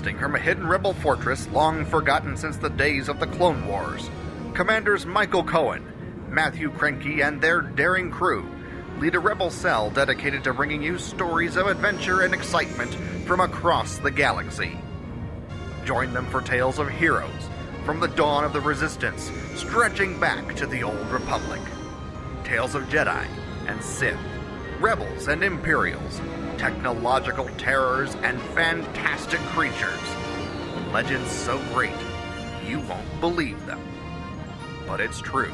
From 0.00 0.34
a 0.34 0.38
hidden 0.38 0.66
rebel 0.66 0.94
fortress 0.94 1.46
long 1.48 1.84
forgotten 1.84 2.34
since 2.34 2.56
the 2.56 2.70
days 2.70 3.10
of 3.10 3.20
the 3.20 3.26
Clone 3.26 3.66
Wars, 3.66 4.08
Commanders 4.54 5.04
Michael 5.04 5.44
Cohen, 5.44 5.84
Matthew 6.30 6.70
Krenke, 6.70 7.22
and 7.22 7.38
their 7.38 7.60
daring 7.60 8.10
crew 8.10 8.48
lead 8.98 9.14
a 9.14 9.18
rebel 9.18 9.50
cell 9.50 9.90
dedicated 9.90 10.42
to 10.44 10.54
bringing 10.54 10.82
you 10.82 10.96
stories 10.96 11.56
of 11.56 11.66
adventure 11.66 12.22
and 12.22 12.32
excitement 12.32 12.94
from 13.26 13.40
across 13.40 13.98
the 13.98 14.10
galaxy. 14.10 14.78
Join 15.84 16.14
them 16.14 16.24
for 16.26 16.40
tales 16.40 16.78
of 16.78 16.88
heroes 16.88 17.50
from 17.84 18.00
the 18.00 18.08
dawn 18.08 18.42
of 18.42 18.54
the 18.54 18.60
Resistance, 18.60 19.30
stretching 19.54 20.18
back 20.18 20.56
to 20.56 20.66
the 20.66 20.82
Old 20.82 21.10
Republic. 21.10 21.60
Tales 22.42 22.74
of 22.74 22.84
Jedi 22.84 23.26
and 23.66 23.82
Sith, 23.84 24.18
rebels 24.80 25.28
and 25.28 25.44
Imperials, 25.44 26.22
technological 26.60 27.48
terrors, 27.56 28.14
and 28.16 28.38
fantastic 28.54 29.40
creatures. 29.54 29.98
Legends 30.92 31.30
so 31.30 31.58
great, 31.72 31.96
you 32.66 32.80
won't 32.80 33.20
believe 33.20 33.64
them. 33.64 33.80
But 34.86 35.00
it's 35.00 35.22
true. 35.22 35.50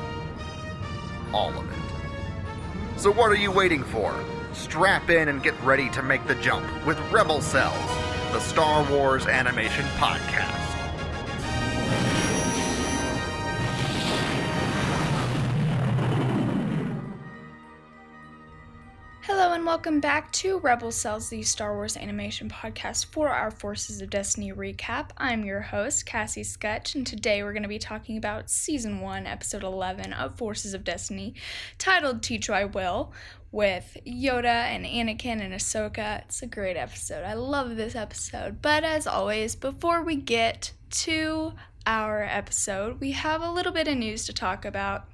All 1.33 1.57
of 1.57 1.71
it. 1.71 2.99
So 2.99 3.13
what 3.13 3.31
are 3.31 3.37
you 3.37 3.53
waiting 3.53 3.85
for? 3.85 4.13
Strap 4.53 5.09
in 5.09 5.29
and 5.29 5.41
get 5.45 5.55
ready 5.63 5.89
to 5.91 6.03
make 6.03 6.27
the 6.27 6.35
jump 6.37 6.67
with 6.85 6.99
Rebel 7.13 7.41
Cells, 7.41 7.91
the 8.33 8.41
Star 8.41 8.85
Wars 8.91 9.29
Animation 9.29 9.85
Podcast. 9.99 10.56
Welcome 19.77 20.01
back 20.01 20.33
to 20.33 20.59
Rebel 20.59 20.91
Cells, 20.91 21.29
the 21.29 21.43
Star 21.43 21.75
Wars 21.75 21.99
animation 21.99 22.49
podcast 22.49 23.05
for 23.13 23.29
our 23.29 23.51
Forces 23.51 24.01
of 24.01 24.09
Destiny 24.09 24.51
recap. 24.51 25.11
I'm 25.19 25.45
your 25.45 25.61
host, 25.61 26.07
Cassie 26.07 26.45
Scutch, 26.45 26.95
and 26.95 27.07
today 27.07 27.43
we're 27.43 27.53
going 27.53 27.63
to 27.63 27.69
be 27.69 27.79
talking 27.79 28.17
about 28.17 28.49
Season 28.49 29.01
1, 29.03 29.27
Episode 29.27 29.63
11 29.63 30.15
of 30.15 30.39
Forces 30.39 30.73
of 30.73 30.83
Destiny, 30.83 31.35
titled 31.77 32.23
Teach 32.23 32.49
I 32.49 32.65
Will, 32.65 33.13
with 33.53 33.99
Yoda 34.07 34.47
and 34.47 34.87
Anakin 34.87 35.43
and 35.43 35.53
Ahsoka. 35.53 36.23
It's 36.23 36.41
a 36.41 36.47
great 36.47 36.79
episode. 36.79 37.23
I 37.23 37.35
love 37.35 37.77
this 37.77 37.95
episode. 37.95 38.63
But 38.63 38.83
as 38.83 39.07
always, 39.07 39.55
before 39.57 40.03
we 40.03 40.17
get 40.17 40.73
to 41.03 41.53
our 41.87 42.23
episode, 42.23 42.99
we 42.99 43.13
have 43.13 43.43
a 43.43 43.53
little 43.53 43.73
bit 43.73 43.89
of 43.89 43.99
news 43.99 44.25
to 44.25 44.33
talk 44.33 44.65
about. 44.65 45.05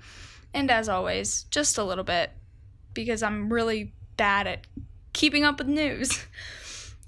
And 0.54 0.70
as 0.70 0.88
always, 0.88 1.46
just 1.50 1.78
a 1.78 1.84
little 1.84 2.04
bit 2.04 2.30
because 2.94 3.24
I'm 3.24 3.52
really 3.52 3.92
bad 4.16 4.46
at 4.46 4.66
keeping 5.12 5.44
up 5.44 5.58
with 5.58 5.68
news. 5.68 6.26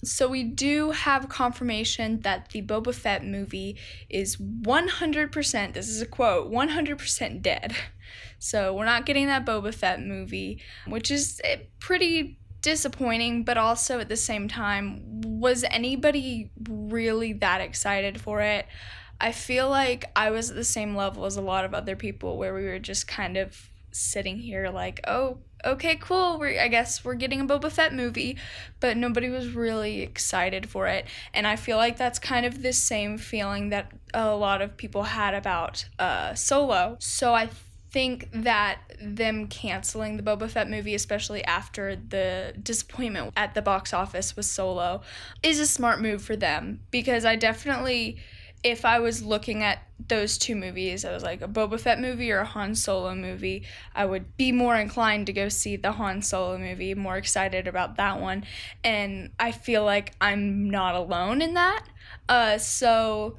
So 0.05 0.29
we 0.29 0.45
do 0.45 0.91
have 0.91 1.29
confirmation 1.29 2.21
that 2.21 2.51
the 2.51 2.61
Boba 2.61 2.95
Fett 2.95 3.25
movie 3.25 3.79
is 4.11 4.37
100%, 4.37 5.73
this 5.73 5.89
is 5.89 6.03
a 6.03 6.07
quote, 6.07 6.53
100% 6.53 7.43
dead. 7.43 7.75
So 8.39 8.75
we're 8.75 8.85
not 8.85 9.07
getting 9.07 9.27
that 9.29 9.47
Boba 9.47 9.73
Fett 9.73 10.03
movie, 10.03 10.61
which 10.87 11.11
is 11.11 11.41
eh, 11.45 11.61
pretty 11.79 12.39
disappointing, 12.61 13.45
but 13.45 13.57
also 13.57 14.01
at 14.01 14.11
the 14.11 14.17
same 14.17 14.49
time, 14.49 15.23
was 15.23 15.65
anybody 15.71 16.51
really 16.69 17.33
that 17.33 17.63
excited 17.63 18.21
for 18.21 18.43
it? 18.43 18.67
I 19.21 19.33
feel 19.33 19.71
like 19.71 20.05
I 20.15 20.31
was 20.31 20.51
at 20.51 20.57
the 20.57 20.65
same 20.65 20.95
level 20.95 21.25
as 21.25 21.39
a 21.39 21.41
lot 21.41 21.65
of 21.65 21.73
other 21.73 21.97
people 21.97 22.37
where 22.37 22.53
we 22.53 22.65
were 22.65 22.79
just 22.79 23.09
kind 23.09 23.39
of 23.39 23.71
sitting 23.93 24.39
here 24.39 24.69
like, 24.71 25.01
oh, 25.07 25.39
okay, 25.65 25.97
cool. 25.97 26.39
We're 26.39 26.61
I 26.61 26.69
guess 26.69 27.05
we're 27.05 27.15
getting 27.15 27.41
a 27.41 27.45
Boba 27.47 27.71
Fett 27.71 27.95
movie, 27.95 28.37
but 28.81 28.97
nobody 28.97 29.31
was 29.31 29.49
really 29.49 30.03
excited 30.03 30.69
for 30.69 30.87
it. 30.87 31.07
And 31.33 31.47
I 31.47 31.57
feel 31.57 31.77
like 31.77 31.97
that's 31.97 32.19
kind 32.19 32.47
of 32.47 32.63
the 32.63 32.73
same 32.73 33.19
feeling 33.19 33.71
that 33.71 33.93
a 34.13 34.35
lot 34.35 34.63
of 34.63 34.77
people 34.77 35.05
had 35.05 35.35
about 35.35 35.87
uh, 35.99 36.35
Solo. 36.35 36.97
So 37.01 37.35
I 37.35 37.49
think 37.91 38.29
that 38.33 38.81
them 39.01 39.47
canceling 39.47 40.17
the 40.17 40.23
Boba 40.23 40.51
Fett 40.51 40.69
movie, 40.69 40.97
especially 40.97 41.45
after 41.45 41.95
the 41.95 42.53
disappointment 42.61 43.33
at 43.37 43.55
the 43.55 43.63
box 43.63 43.93
office 43.93 44.35
with 44.35 44.47
Solo, 44.47 45.03
is 45.45 45.61
a 45.61 45.67
smart 45.67 46.01
move 46.01 46.21
for 46.21 46.35
them 46.35 46.81
because 46.91 47.25
I 47.25 47.37
definitely 47.37 48.19
if 48.65 48.87
I 48.87 48.99
was 48.99 49.23
looking 49.23 49.63
at 49.63 49.81
those 50.09 50.39
two 50.39 50.57
movies, 50.57 51.05
I 51.05 51.13
was 51.13 51.23
like 51.23 51.43
a 51.43 51.47
Boba 51.47 51.79
Fett 51.79 52.01
movie 52.01 52.33
or 52.33 52.39
a 52.39 52.45
Han 52.47 52.75
Solo 52.75 53.15
movie, 53.15 53.67
I 53.95 54.07
would 54.07 54.39
be 54.39 54.53
more 54.53 54.75
inclined 54.75 55.27
to 55.27 55.35
go 55.35 55.51
see 55.51 55.77
the 55.77 55.93
Han 55.93 56.23
Solo 56.23 56.57
movie, 56.57 56.95
more 56.95 57.19
excited 57.19 57.69
about 57.69 57.97
that 57.97 58.21
one. 58.21 58.45
And 58.83 59.31
I 59.39 59.53
feel 59.53 59.85
like 59.85 60.15
I'm 60.19 60.71
not 60.71 60.95
alone 60.95 61.43
in 61.43 61.55
that. 61.55 61.85
Uh, 62.27 62.57
so 62.57 63.37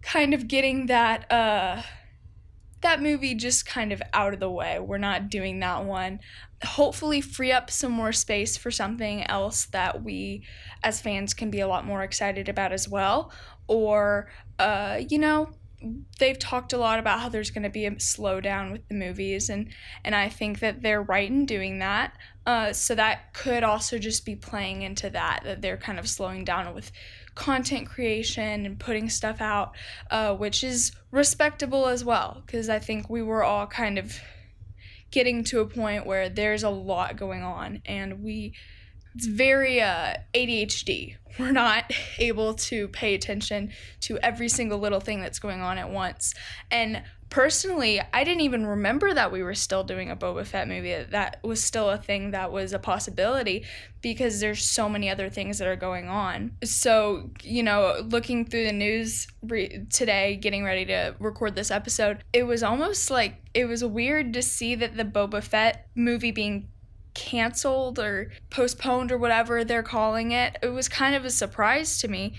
kind 0.00 0.32
of 0.32 0.48
getting 0.48 0.86
that 0.86 1.30
uh, 1.30 1.82
that 2.80 3.02
movie 3.02 3.34
just 3.34 3.66
kind 3.66 3.92
of 3.92 4.02
out 4.12 4.32
of 4.32 4.40
the 4.40 4.50
way. 4.50 4.78
We're 4.78 4.98
not 4.98 5.28
doing 5.28 5.60
that 5.60 5.84
one. 5.84 6.20
Hopefully, 6.64 7.20
free 7.20 7.52
up 7.52 7.70
some 7.70 7.92
more 7.92 8.12
space 8.12 8.56
for 8.56 8.70
something 8.70 9.22
else 9.24 9.66
that 9.66 10.02
we 10.02 10.44
as 10.82 11.00
fans 11.00 11.34
can 11.34 11.50
be 11.50 11.60
a 11.60 11.68
lot 11.68 11.84
more 11.84 12.02
excited 12.02 12.48
about 12.48 12.72
as 12.72 12.88
well. 12.88 13.30
Or, 13.70 14.28
uh, 14.58 15.00
you 15.08 15.18
know, 15.18 15.50
they've 16.18 16.38
talked 16.38 16.72
a 16.72 16.76
lot 16.76 16.98
about 16.98 17.20
how 17.20 17.28
there's 17.28 17.52
going 17.52 17.62
to 17.62 17.70
be 17.70 17.86
a 17.86 17.92
slowdown 17.92 18.72
with 18.72 18.86
the 18.88 18.94
movies 18.94 19.48
and 19.48 19.68
and 20.04 20.14
I 20.14 20.28
think 20.28 20.58
that 20.58 20.82
they're 20.82 21.02
right 21.02 21.30
in 21.30 21.46
doing 21.46 21.78
that. 21.78 22.12
Uh, 22.44 22.72
so 22.72 22.96
that 22.96 23.32
could 23.32 23.62
also 23.62 23.96
just 23.96 24.26
be 24.26 24.34
playing 24.34 24.82
into 24.82 25.08
that 25.10 25.42
that 25.44 25.62
they're 25.62 25.76
kind 25.76 26.00
of 26.00 26.08
slowing 26.08 26.44
down 26.44 26.74
with 26.74 26.90
content 27.36 27.88
creation 27.88 28.66
and 28.66 28.78
putting 28.78 29.08
stuff 29.08 29.40
out, 29.40 29.76
uh, 30.10 30.34
which 30.34 30.64
is 30.64 30.92
respectable 31.12 31.86
as 31.86 32.04
well 32.04 32.42
because 32.44 32.68
I 32.68 32.80
think 32.80 33.08
we 33.08 33.22
were 33.22 33.44
all 33.44 33.68
kind 33.68 33.98
of 33.98 34.18
getting 35.12 35.44
to 35.44 35.60
a 35.60 35.66
point 35.66 36.06
where 36.06 36.28
there's 36.28 36.64
a 36.64 36.70
lot 36.70 37.16
going 37.16 37.42
on 37.42 37.82
and 37.86 38.22
we 38.22 38.54
it's 39.14 39.26
very 39.26 39.80
uh, 39.80 40.14
ADHD. 40.34 41.16
We're 41.38 41.52
not 41.52 41.90
able 42.18 42.54
to 42.54 42.88
pay 42.88 43.14
attention 43.14 43.72
to 44.02 44.18
every 44.18 44.48
single 44.48 44.78
little 44.78 45.00
thing 45.00 45.20
that's 45.20 45.38
going 45.38 45.60
on 45.60 45.78
at 45.78 45.90
once. 45.90 46.34
And 46.70 47.02
personally, 47.30 48.00
I 48.12 48.24
didn't 48.24 48.42
even 48.42 48.66
remember 48.66 49.14
that 49.14 49.30
we 49.32 49.42
were 49.42 49.54
still 49.54 49.84
doing 49.84 50.10
a 50.10 50.16
Boba 50.16 50.44
Fett 50.44 50.68
movie. 50.68 50.94
That 51.10 51.38
was 51.42 51.62
still 51.62 51.88
a 51.88 51.96
thing 51.96 52.32
that 52.32 52.52
was 52.52 52.72
a 52.72 52.78
possibility 52.78 53.64
because 54.02 54.40
there's 54.40 54.64
so 54.64 54.88
many 54.88 55.08
other 55.08 55.30
things 55.30 55.58
that 55.58 55.68
are 55.68 55.76
going 55.76 56.08
on. 56.08 56.52
So, 56.64 57.30
you 57.42 57.62
know, 57.62 58.02
looking 58.04 58.44
through 58.44 58.64
the 58.64 58.72
news 58.72 59.28
re- 59.42 59.86
today, 59.90 60.36
getting 60.36 60.64
ready 60.64 60.84
to 60.86 61.14
record 61.20 61.54
this 61.54 61.70
episode, 61.70 62.24
it 62.32 62.42
was 62.42 62.62
almost 62.62 63.10
like 63.10 63.40
it 63.54 63.66
was 63.66 63.84
weird 63.84 64.32
to 64.34 64.42
see 64.42 64.74
that 64.74 64.96
the 64.96 65.04
Boba 65.04 65.42
Fett 65.42 65.86
movie 65.94 66.32
being 66.32 66.68
canceled 67.14 67.98
or 67.98 68.30
postponed 68.50 69.12
or 69.12 69.18
whatever 69.18 69.64
they're 69.64 69.82
calling 69.82 70.32
it. 70.32 70.56
It 70.62 70.68
was 70.68 70.88
kind 70.88 71.14
of 71.14 71.24
a 71.24 71.30
surprise 71.30 71.98
to 72.00 72.08
me. 72.08 72.34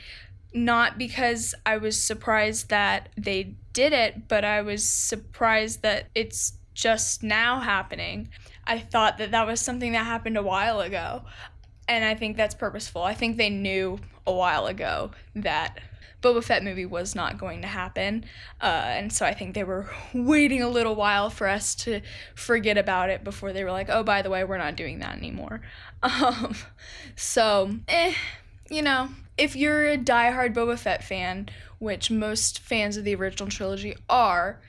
Not 0.53 0.97
because 0.97 1.55
I 1.65 1.77
was 1.77 2.01
surprised 2.01 2.69
that 2.69 3.09
they 3.15 3.55
did 3.73 3.93
it, 3.93 4.27
but 4.27 4.43
I 4.43 4.61
was 4.61 4.83
surprised 4.83 5.81
that 5.81 6.07
it's 6.13 6.53
just 6.73 7.23
now 7.23 7.59
happening. 7.59 8.29
I 8.65 8.79
thought 8.79 9.17
that 9.17 9.31
that 9.31 9.47
was 9.47 9.61
something 9.61 9.93
that 9.93 10.05
happened 10.05 10.37
a 10.37 10.43
while 10.43 10.81
ago. 10.81 11.23
And 11.87 12.03
I 12.03 12.15
think 12.15 12.37
that's 12.37 12.55
purposeful. 12.55 13.01
I 13.01 13.13
think 13.13 13.37
they 13.37 13.49
knew 13.49 13.99
a 14.27 14.33
while 14.33 14.67
ago 14.67 15.11
that 15.35 15.79
Boba 16.21 16.43
Fett 16.43 16.63
movie 16.63 16.85
was 16.85 17.15
not 17.15 17.37
going 17.37 17.61
to 17.61 17.67
happen. 17.67 18.25
Uh, 18.61 18.83
and 18.85 19.11
so 19.11 19.25
I 19.25 19.33
think 19.33 19.55
they 19.55 19.63
were 19.63 19.89
waiting 20.13 20.61
a 20.61 20.69
little 20.69 20.95
while 20.95 21.29
for 21.29 21.47
us 21.47 21.75
to 21.75 22.01
forget 22.35 22.77
about 22.77 23.09
it 23.09 23.23
before 23.23 23.53
they 23.53 23.63
were 23.63 23.71
like, 23.71 23.89
oh, 23.89 24.03
by 24.03 24.21
the 24.21 24.29
way, 24.29 24.43
we're 24.43 24.57
not 24.57 24.75
doing 24.75 24.99
that 24.99 25.17
anymore. 25.17 25.61
Um, 26.03 26.55
so, 27.15 27.75
eh, 27.87 28.15
you 28.71 28.81
know, 28.81 29.09
if 29.37 29.55
you're 29.55 29.87
a 29.87 29.97
diehard 29.99 30.55
Boba 30.55 30.75
Fett 30.75 31.03
fan, 31.03 31.47
which 31.77 32.09
most 32.09 32.57
fans 32.57 32.97
of 32.97 33.03
the 33.03 33.13
original 33.13 33.49
trilogy 33.49 33.95
are, 34.09 34.59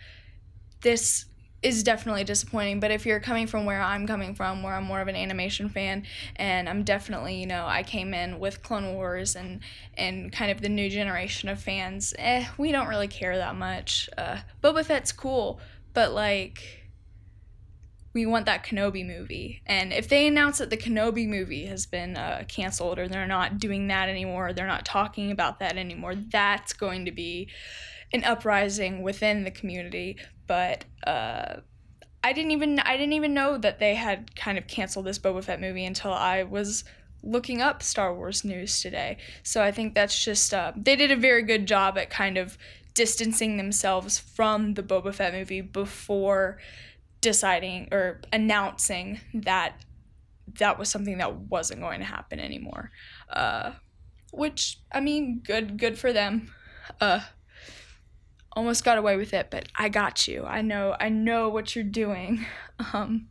this 0.83 1.25
is 1.62 1.82
definitely 1.82 2.25
disappointing. 2.25 2.81
But 2.81 2.91
if 2.91 3.06
you're 3.06 3.20
coming 3.20 3.47
from 3.47 3.64
where 3.64 3.81
I'm 3.81 4.06
coming 4.06 4.35
from, 4.35 4.62
where 4.62 4.75
I'm 4.75 4.85
more 4.85 5.00
of 5.00 5.09
an 5.09 5.17
animation 5.17 5.69
fan, 5.69 6.05
and 6.37 6.69
I'm 6.69 6.82
definitely, 6.82 7.37
you 7.37 7.47
know, 7.47 7.67
I 7.67 7.82
came 7.82 8.14
in 8.14 8.41
with 8.41 8.62
Clone 8.62 8.94
Wars 8.94 9.37
and 9.37 9.61
and 9.97 10.32
kind 10.32 10.50
of 10.50 10.61
the 10.61 10.69
new 10.69 10.91
generation 10.91 11.49
of 11.49 11.61
fans. 11.61 12.14
Eh, 12.19 12.47
we 12.59 12.73
don't 12.73 12.88
really 12.88 13.09
care 13.09 13.37
that 13.37 13.55
much. 13.55 14.11
Uh, 14.19 14.38
Boba 14.62 14.85
Fett's 14.85 15.12
cool, 15.12 15.61
but 15.94 16.12
like. 16.12 16.79
We 18.15 18.26
want 18.26 18.44
that 18.44 18.62
Kenobi 18.62 19.06
movie. 19.06 19.62
And 19.65 19.91
if 19.91 20.06
they 20.06 20.26
announce 20.26 20.58
that 20.58 20.69
the 20.69 20.76
Kenobi 20.76 21.26
movie 21.26 21.65
has 21.65 21.87
been 21.87 22.15
uh, 22.15 22.44
canceled 22.47 22.99
or 22.99 23.08
they're 23.08 23.26
not 23.26 23.58
doing 23.58 23.88
that 23.88 24.11
anymore, 24.11 24.53
they're 24.53 24.67
not 24.67 24.85
talking 24.85 25.31
about 25.31 25.61
that 25.61 25.79
anymore, 25.79 26.15
that's 26.15 26.75
going 26.75 27.06
to 27.06 27.11
be 27.11 27.49
an 28.12 28.25
uprising 28.25 29.03
within 29.03 29.44
the 29.44 29.50
community 29.50 30.17
but 30.47 30.85
uh, 31.06 31.61
I 32.25 32.32
didn't 32.32 32.53
even 32.53 32.79
I 32.79 32.97
didn't 32.97 33.14
even 33.14 33.35
know 33.35 33.59
that 33.59 33.79
they 33.79 33.94
had 33.94 34.35
kind 34.37 34.59
of 34.59 34.67
canceled 34.67 35.06
this 35.06 35.19
Boba 35.19 35.43
Fett 35.43 35.61
movie 35.61 35.85
until 35.85 36.12
I 36.12 36.44
was 36.44 36.85
looking 37.23 37.61
up 37.61 37.82
Star 37.82 38.14
Wars 38.14 38.44
news 38.44 38.81
today. 38.81 39.19
So 39.43 39.62
I 39.62 39.73
think 39.73 39.94
that's 39.94 40.25
just 40.25 40.55
uh, 40.55 40.73
they 40.76 40.97
did 40.97 41.11
a 41.11 41.17
very 41.17 41.43
good 41.43 41.67
job 41.67 41.99
at 41.99 42.11
kind 42.11 42.38
of 42.38 42.59
distancing 42.94 43.56
themselves 43.56 44.19
from 44.19 44.75
the 44.75 44.82
Boba 44.82 45.15
Fett 45.15 45.32
movie 45.32 45.62
before 45.62 46.58
deciding 47.20 47.88
or 47.93 48.20
announcing 48.32 49.20
that 49.35 49.82
that 50.58 50.79
was 50.79 50.88
something 50.91 51.19
that 51.19 51.35
wasn't 51.35 51.81
going 51.81 52.00
to 52.00 52.06
happen 52.06 52.38
anymore. 52.38 52.91
Uh, 53.32 53.73
which 54.32 54.79
I 54.93 55.00
mean, 55.00 55.41
good 55.44 55.76
good 55.76 55.99
for 55.99 56.12
them. 56.12 56.53
Uh, 57.00 57.20
almost 58.55 58.85
got 58.85 58.99
away 58.99 59.17
with 59.17 59.35
it, 59.35 59.49
but 59.51 59.69
I 59.77 59.89
got 59.89 60.29
you. 60.29 60.45
I 60.45 60.63
know 60.63 60.97
I 60.99 61.09
know 61.09 61.49
what 61.49 61.75
you're 61.75 61.85
doing. 61.85 62.47
Um, 62.95 63.29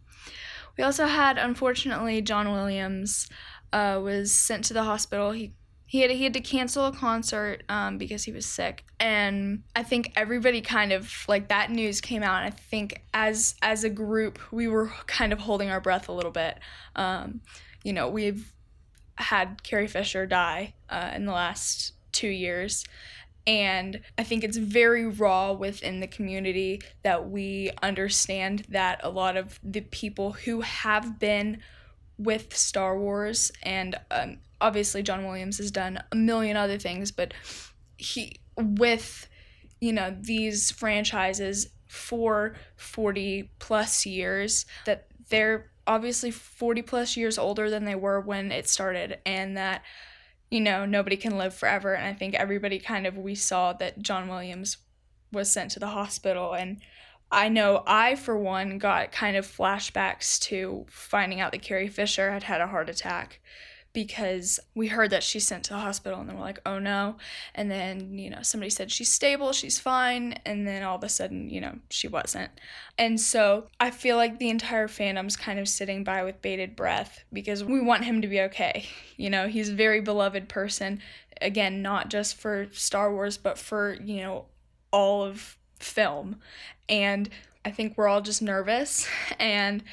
we 0.77 0.83
also 0.85 1.07
had 1.07 1.37
unfortunately 1.37 2.21
John 2.21 2.53
Williams 2.53 3.27
uh, 3.73 3.99
was 4.01 4.31
sent 4.31 4.63
to 4.65 4.73
the 4.73 4.83
hospital. 4.83 5.31
He 5.31 5.53
he 5.85 5.99
had 5.99 6.11
he 6.11 6.23
had 6.23 6.33
to 6.35 6.39
cancel 6.39 6.85
a 6.85 6.93
concert 6.93 7.63
um, 7.67 7.97
because 7.97 8.23
he 8.23 8.31
was 8.31 8.45
sick, 8.45 8.85
and 8.97 9.63
I 9.75 9.83
think 9.83 10.13
everybody 10.15 10.61
kind 10.61 10.93
of 10.93 11.11
like 11.27 11.49
that 11.49 11.69
news 11.69 11.99
came 11.99 12.23
out. 12.23 12.43
And 12.43 12.53
I 12.53 12.55
think 12.55 13.01
as 13.13 13.55
as 13.61 13.83
a 13.83 13.89
group 13.89 14.39
we 14.53 14.69
were 14.69 14.87
kind 15.07 15.33
of 15.33 15.39
holding 15.39 15.69
our 15.69 15.81
breath 15.81 16.07
a 16.07 16.13
little 16.13 16.31
bit. 16.31 16.59
Um, 16.95 17.41
you 17.83 17.91
know, 17.91 18.07
we've 18.07 18.53
had 19.15 19.63
Carrie 19.63 19.87
Fisher 19.87 20.25
die 20.25 20.75
uh, 20.89 21.11
in 21.13 21.25
the 21.25 21.33
last 21.33 21.93
two 22.11 22.29
years, 22.29 22.85
and 23.47 24.01
I 24.17 24.23
think 24.23 24.43
it's 24.43 24.57
very 24.57 25.07
raw 25.07 25.53
within 25.53 25.99
the 25.99 26.07
community 26.07 26.81
that 27.03 27.29
we 27.29 27.71
understand 27.81 28.65
that 28.69 28.99
a 29.03 29.09
lot 29.09 29.37
of 29.37 29.59
the 29.63 29.81
people 29.81 30.33
who 30.33 30.61
have 30.61 31.19
been 31.19 31.61
with 32.17 32.55
Star 32.55 32.97
Wars, 32.97 33.51
and 33.63 33.95
um, 34.11 34.37
obviously 34.59 35.01
John 35.01 35.25
Williams 35.25 35.57
has 35.57 35.71
done 35.71 36.03
a 36.11 36.15
million 36.15 36.55
other 36.55 36.77
things, 36.77 37.11
but 37.11 37.33
he, 37.97 38.39
with, 38.55 39.27
you 39.79 39.93
know, 39.93 40.15
these 40.19 40.69
franchises 40.69 41.67
for 41.87 42.55
40 42.75 43.49
plus 43.57 44.05
years, 44.05 44.65
that 44.85 45.07
they're 45.29 45.71
obviously 45.87 46.29
40 46.29 46.83
plus 46.83 47.17
years 47.17 47.39
older 47.39 47.69
than 47.71 47.85
they 47.85 47.95
were 47.95 48.19
when 48.19 48.51
it 48.51 48.69
started, 48.69 49.17
and 49.25 49.57
that 49.57 49.81
you 50.51 50.59
know, 50.59 50.85
nobody 50.85 51.15
can 51.15 51.37
live 51.37 51.55
forever. 51.55 51.93
And 51.95 52.05
I 52.05 52.13
think 52.13 52.35
everybody 52.35 52.77
kind 52.77 53.07
of, 53.07 53.17
we 53.17 53.33
saw 53.33 53.73
that 53.73 54.01
John 54.01 54.27
Williams 54.27 54.77
was 55.31 55.49
sent 55.49 55.71
to 55.71 55.79
the 55.79 55.87
hospital. 55.87 56.53
And 56.53 56.81
I 57.31 57.47
know 57.47 57.83
I, 57.87 58.15
for 58.15 58.37
one, 58.37 58.77
got 58.77 59.13
kind 59.13 59.37
of 59.37 59.47
flashbacks 59.47 60.37
to 60.41 60.85
finding 60.89 61.39
out 61.39 61.53
that 61.53 61.61
Carrie 61.61 61.87
Fisher 61.87 62.31
had 62.31 62.43
had 62.43 62.59
a 62.59 62.67
heart 62.67 62.89
attack 62.89 63.39
because 63.93 64.59
we 64.73 64.87
heard 64.87 65.09
that 65.09 65.23
she's 65.23 65.45
sent 65.45 65.65
to 65.65 65.73
the 65.73 65.79
hospital 65.79 66.19
and 66.19 66.29
then 66.29 66.37
we're 66.37 66.43
like, 66.43 66.61
oh 66.65 66.79
no. 66.79 67.17
And 67.53 67.69
then, 67.69 68.17
you 68.17 68.29
know, 68.29 68.41
somebody 68.41 68.69
said 68.69 68.91
she's 68.91 69.11
stable, 69.11 69.51
she's 69.51 69.79
fine. 69.79 70.33
And 70.45 70.65
then 70.67 70.83
all 70.83 70.95
of 70.95 71.03
a 71.03 71.09
sudden, 71.09 71.49
you 71.49 71.59
know, 71.59 71.79
she 71.89 72.07
wasn't. 72.07 72.51
And 72.97 73.19
so 73.19 73.67
I 73.79 73.91
feel 73.91 74.17
like 74.17 74.39
the 74.39 74.49
entire 74.49 74.87
fandom's 74.87 75.35
kind 75.35 75.59
of 75.59 75.67
sitting 75.67 76.03
by 76.03 76.23
with 76.23 76.41
bated 76.41 76.75
breath 76.75 77.23
because 77.33 77.63
we 77.63 77.81
want 77.81 78.05
him 78.05 78.21
to 78.21 78.27
be 78.27 78.41
okay. 78.41 78.85
You 79.17 79.29
know, 79.29 79.47
he's 79.47 79.69
a 79.69 79.75
very 79.75 80.01
beloved 80.01 80.47
person. 80.47 81.01
Again, 81.41 81.81
not 81.81 82.09
just 82.09 82.37
for 82.37 82.67
Star 82.71 83.11
Wars, 83.11 83.37
but 83.37 83.57
for, 83.57 83.97
you 84.03 84.21
know, 84.21 84.45
all 84.91 85.23
of 85.23 85.57
film. 85.79 86.37
And 86.87 87.29
I 87.65 87.71
think 87.71 87.97
we're 87.97 88.07
all 88.07 88.21
just 88.21 88.41
nervous 88.41 89.07
and 89.39 89.83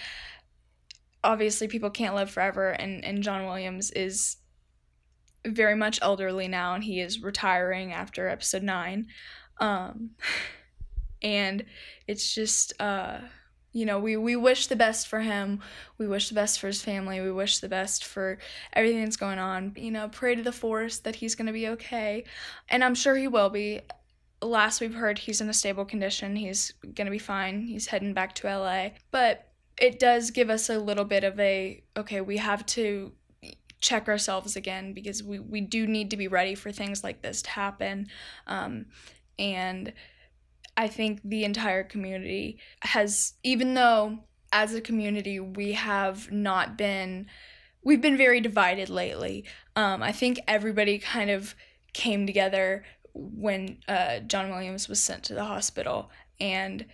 obviously 1.24 1.68
people 1.68 1.90
can't 1.90 2.14
live 2.14 2.30
forever 2.30 2.70
and, 2.70 3.04
and 3.04 3.22
John 3.22 3.46
Williams 3.46 3.90
is 3.90 4.36
very 5.46 5.74
much 5.74 5.98
elderly 6.02 6.48
now 6.48 6.74
and 6.74 6.84
he 6.84 7.00
is 7.00 7.22
retiring 7.22 7.92
after 7.92 8.28
episode 8.28 8.62
9 8.62 9.06
um, 9.60 10.10
and 11.22 11.64
it's 12.06 12.34
just 12.34 12.80
uh, 12.80 13.18
you 13.72 13.84
know 13.84 13.98
we, 13.98 14.16
we 14.16 14.36
wish 14.36 14.66
the 14.66 14.76
best 14.76 15.08
for 15.08 15.20
him. 15.20 15.60
We 15.98 16.06
wish 16.06 16.28
the 16.28 16.34
best 16.34 16.60
for 16.60 16.68
his 16.68 16.82
family. 16.82 17.20
We 17.20 17.32
wish 17.32 17.58
the 17.58 17.68
best 17.68 18.04
for 18.04 18.38
everything 18.72 19.04
that's 19.04 19.16
going 19.16 19.38
on. 19.38 19.72
You 19.76 19.90
know 19.90 20.08
pray 20.08 20.34
to 20.34 20.42
the 20.42 20.52
force 20.52 20.98
that 21.00 21.16
he's 21.16 21.34
going 21.34 21.46
to 21.46 21.52
be 21.52 21.68
okay. 21.68 22.24
And 22.68 22.82
i'm 22.84 22.94
sure 22.94 23.16
he 23.16 23.28
will 23.28 23.50
be. 23.50 23.80
Last 24.40 24.80
we've 24.80 24.94
heard 24.94 25.18
he's 25.18 25.40
in 25.40 25.48
a 25.48 25.52
stable 25.52 25.84
condition. 25.84 26.36
He's 26.36 26.72
going 26.82 27.06
to 27.06 27.10
be 27.10 27.18
fine. 27.18 27.62
He's 27.62 27.88
heading 27.88 28.14
back 28.14 28.36
to 28.36 28.46
la 28.46 28.90
but 29.10 29.47
it 29.80 29.98
does 29.98 30.30
give 30.30 30.50
us 30.50 30.68
a 30.68 30.78
little 30.78 31.04
bit 31.04 31.24
of 31.24 31.38
a 31.38 31.82
okay, 31.96 32.20
we 32.20 32.36
have 32.38 32.64
to 32.66 33.12
check 33.80 34.08
ourselves 34.08 34.56
again 34.56 34.92
because 34.92 35.22
we, 35.22 35.38
we 35.38 35.60
do 35.60 35.86
need 35.86 36.10
to 36.10 36.16
be 36.16 36.28
ready 36.28 36.54
for 36.54 36.72
things 36.72 37.04
like 37.04 37.22
this 37.22 37.42
to 37.42 37.50
happen. 37.50 38.08
Um, 38.46 38.86
and 39.38 39.92
I 40.76 40.88
think 40.88 41.20
the 41.24 41.44
entire 41.44 41.84
community 41.84 42.58
has, 42.82 43.34
even 43.42 43.74
though 43.74 44.18
as 44.52 44.74
a 44.74 44.80
community 44.80 45.38
we 45.38 45.72
have 45.72 46.30
not 46.32 46.76
been, 46.76 47.26
we've 47.84 48.00
been 48.00 48.16
very 48.16 48.40
divided 48.40 48.88
lately. 48.88 49.44
Um, 49.76 50.02
I 50.02 50.12
think 50.12 50.40
everybody 50.48 50.98
kind 50.98 51.30
of 51.30 51.54
came 51.92 52.26
together 52.26 52.84
when 53.12 53.78
uh, 53.88 54.20
John 54.20 54.50
Williams 54.50 54.88
was 54.88 55.02
sent 55.02 55.24
to 55.24 55.34
the 55.34 55.44
hospital 55.44 56.10
and 56.40 56.84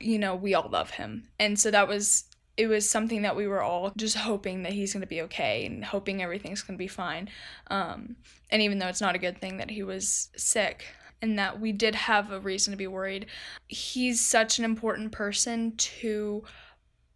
you 0.00 0.18
know, 0.18 0.34
we 0.34 0.54
all 0.54 0.68
love 0.70 0.90
him. 0.90 1.28
And 1.38 1.58
so 1.58 1.70
that 1.70 1.88
was 1.88 2.24
it 2.56 2.68
was 2.68 2.88
something 2.88 3.22
that 3.22 3.36
we 3.36 3.46
were 3.46 3.62
all 3.62 3.92
just 3.96 4.16
hoping 4.16 4.62
that 4.62 4.72
he's 4.72 4.92
going 4.92 5.02
to 5.02 5.06
be 5.06 5.20
okay 5.22 5.66
and 5.66 5.84
hoping 5.84 6.22
everything's 6.22 6.62
going 6.62 6.76
to 6.76 6.82
be 6.82 6.88
fine. 6.88 7.28
Um, 7.66 8.16
and 8.50 8.62
even 8.62 8.78
though 8.78 8.88
it's 8.88 9.00
not 9.00 9.14
a 9.14 9.18
good 9.18 9.38
thing 9.40 9.58
that 9.58 9.70
he 9.70 9.82
was 9.82 10.30
sick 10.36 10.86
and 11.20 11.38
that 11.38 11.60
we 11.60 11.72
did 11.72 11.94
have 11.94 12.30
a 12.30 12.40
reason 12.40 12.70
to 12.70 12.76
be 12.76 12.86
worried, 12.86 13.26
he's 13.68 14.24
such 14.24 14.58
an 14.58 14.64
important 14.64 15.12
person 15.12 15.76
to 15.76 16.44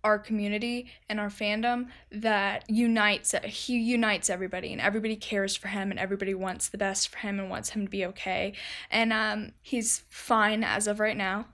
our 0.02 0.19
community 0.19 0.90
and 1.09 1.21
our 1.21 1.28
fandom 1.28 1.87
that 2.11 2.69
unites 2.69 3.35
he 3.45 3.78
unites 3.78 4.30
everybody 4.30 4.73
and 4.73 4.80
everybody 4.80 5.16
cares 5.16 5.57
for 5.57 5.69
him 5.69 5.90
and 5.90 6.00
everybody 6.00 6.35
wants 6.35 6.69
the 6.69 6.78
best 6.78 7.09
for 7.09 7.19
him 7.19 7.38
and 7.38 7.50
wants 7.50 7.71
him 7.71 7.85
to 7.85 7.90
be 7.90 8.04
okay. 8.07 8.54
And 8.90 9.12
um, 9.12 9.52
he's 9.62 10.02
fine 10.09 10.64
as 10.64 10.87
of 10.87 11.00
right 11.00 11.16
now 11.16 11.47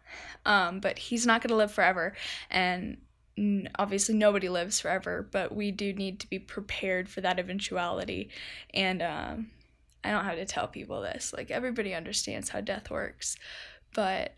um, 0.44 0.80
but 0.80 0.98
he's 0.98 1.26
not 1.26 1.42
going 1.42 1.50
to 1.50 1.56
live 1.56 1.72
forever. 1.72 2.14
And 2.50 2.98
obviously 3.78 4.14
nobody 4.14 4.48
lives 4.48 4.80
forever 4.80 5.28
but 5.30 5.54
we 5.54 5.70
do 5.70 5.92
need 5.92 6.18
to 6.18 6.30
be 6.30 6.38
prepared 6.38 7.08
for 7.08 7.20
that 7.20 7.38
eventuality. 7.38 8.30
And 8.72 9.02
um, 9.02 9.50
i 10.04 10.10
don't 10.10 10.24
have 10.24 10.36
to 10.36 10.46
tell 10.46 10.68
people 10.68 11.02
this 11.02 11.34
like 11.36 11.50
everybody 11.50 11.92
understands 11.92 12.48
how 12.50 12.60
death 12.60 12.90
works 12.90 13.36
but 13.92 14.34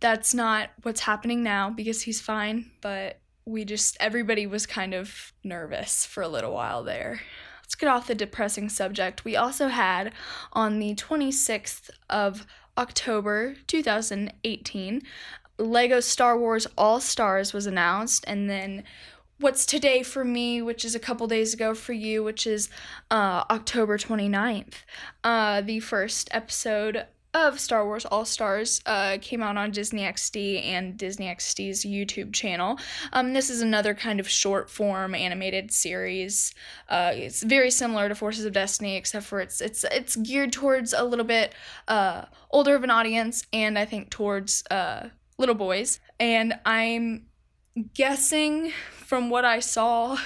that's 0.00 0.34
not 0.34 0.70
what's 0.82 1.00
happening 1.00 1.42
now 1.42 1.70
because 1.70 2.02
he's 2.02 2.20
fine, 2.20 2.70
but 2.80 3.20
we 3.46 3.64
just, 3.64 3.96
everybody 4.00 4.46
was 4.46 4.66
kind 4.66 4.94
of 4.94 5.32
nervous 5.42 6.06
for 6.06 6.22
a 6.22 6.28
little 6.28 6.52
while 6.52 6.82
there. 6.82 7.20
Let's 7.62 7.74
get 7.74 7.88
off 7.88 8.06
the 8.06 8.14
depressing 8.14 8.68
subject. 8.68 9.24
We 9.24 9.36
also 9.36 9.68
had 9.68 10.12
on 10.52 10.78
the 10.78 10.94
26th 10.94 11.90
of 12.08 12.46
October 12.76 13.56
2018, 13.66 15.02
Lego 15.58 16.00
Star 16.00 16.38
Wars 16.38 16.66
All 16.76 17.00
Stars 17.00 17.52
was 17.52 17.66
announced, 17.66 18.24
and 18.26 18.50
then 18.50 18.82
what's 19.38 19.66
today 19.66 20.02
for 20.02 20.24
me, 20.24 20.62
which 20.62 20.84
is 20.84 20.94
a 20.94 21.00
couple 21.00 21.26
days 21.26 21.54
ago 21.54 21.74
for 21.74 21.92
you, 21.92 22.22
which 22.22 22.46
is 22.46 22.68
uh, 23.10 23.44
October 23.50 23.98
29th. 23.98 24.74
Uh, 25.22 25.60
the 25.60 25.80
first 25.80 26.28
episode 26.32 27.06
of 27.34 27.58
Star 27.58 27.84
Wars 27.84 28.04
All 28.06 28.24
Stars 28.24 28.80
uh, 28.86 29.18
came 29.20 29.42
out 29.42 29.56
on 29.56 29.72
Disney 29.72 30.02
XD 30.02 30.64
and 30.64 30.96
Disney 30.96 31.26
XD's 31.26 31.84
YouTube 31.84 32.32
channel. 32.32 32.78
Um, 33.12 33.32
this 33.32 33.50
is 33.50 33.60
another 33.60 33.92
kind 33.92 34.20
of 34.20 34.28
short 34.28 34.70
form 34.70 35.14
animated 35.14 35.72
series. 35.72 36.54
Uh, 36.88 37.10
it's 37.12 37.42
very 37.42 37.72
similar 37.72 38.08
to 38.08 38.14
Forces 38.14 38.44
of 38.44 38.52
Destiny, 38.52 38.96
except 38.96 39.26
for 39.26 39.40
it's 39.40 39.60
it's 39.60 39.84
it's 39.90 40.14
geared 40.16 40.52
towards 40.52 40.92
a 40.92 41.02
little 41.02 41.24
bit 41.24 41.52
uh, 41.88 42.26
older 42.50 42.76
of 42.76 42.84
an 42.84 42.90
audience, 42.90 43.44
and 43.52 43.76
I 43.78 43.84
think 43.84 44.10
towards 44.10 44.62
uh, 44.70 45.08
little 45.36 45.56
boys. 45.56 45.98
And 46.20 46.54
I'm 46.64 47.26
guessing 47.94 48.72
from 48.92 49.28
what 49.28 49.44
I 49.44 49.58
saw 49.58 50.18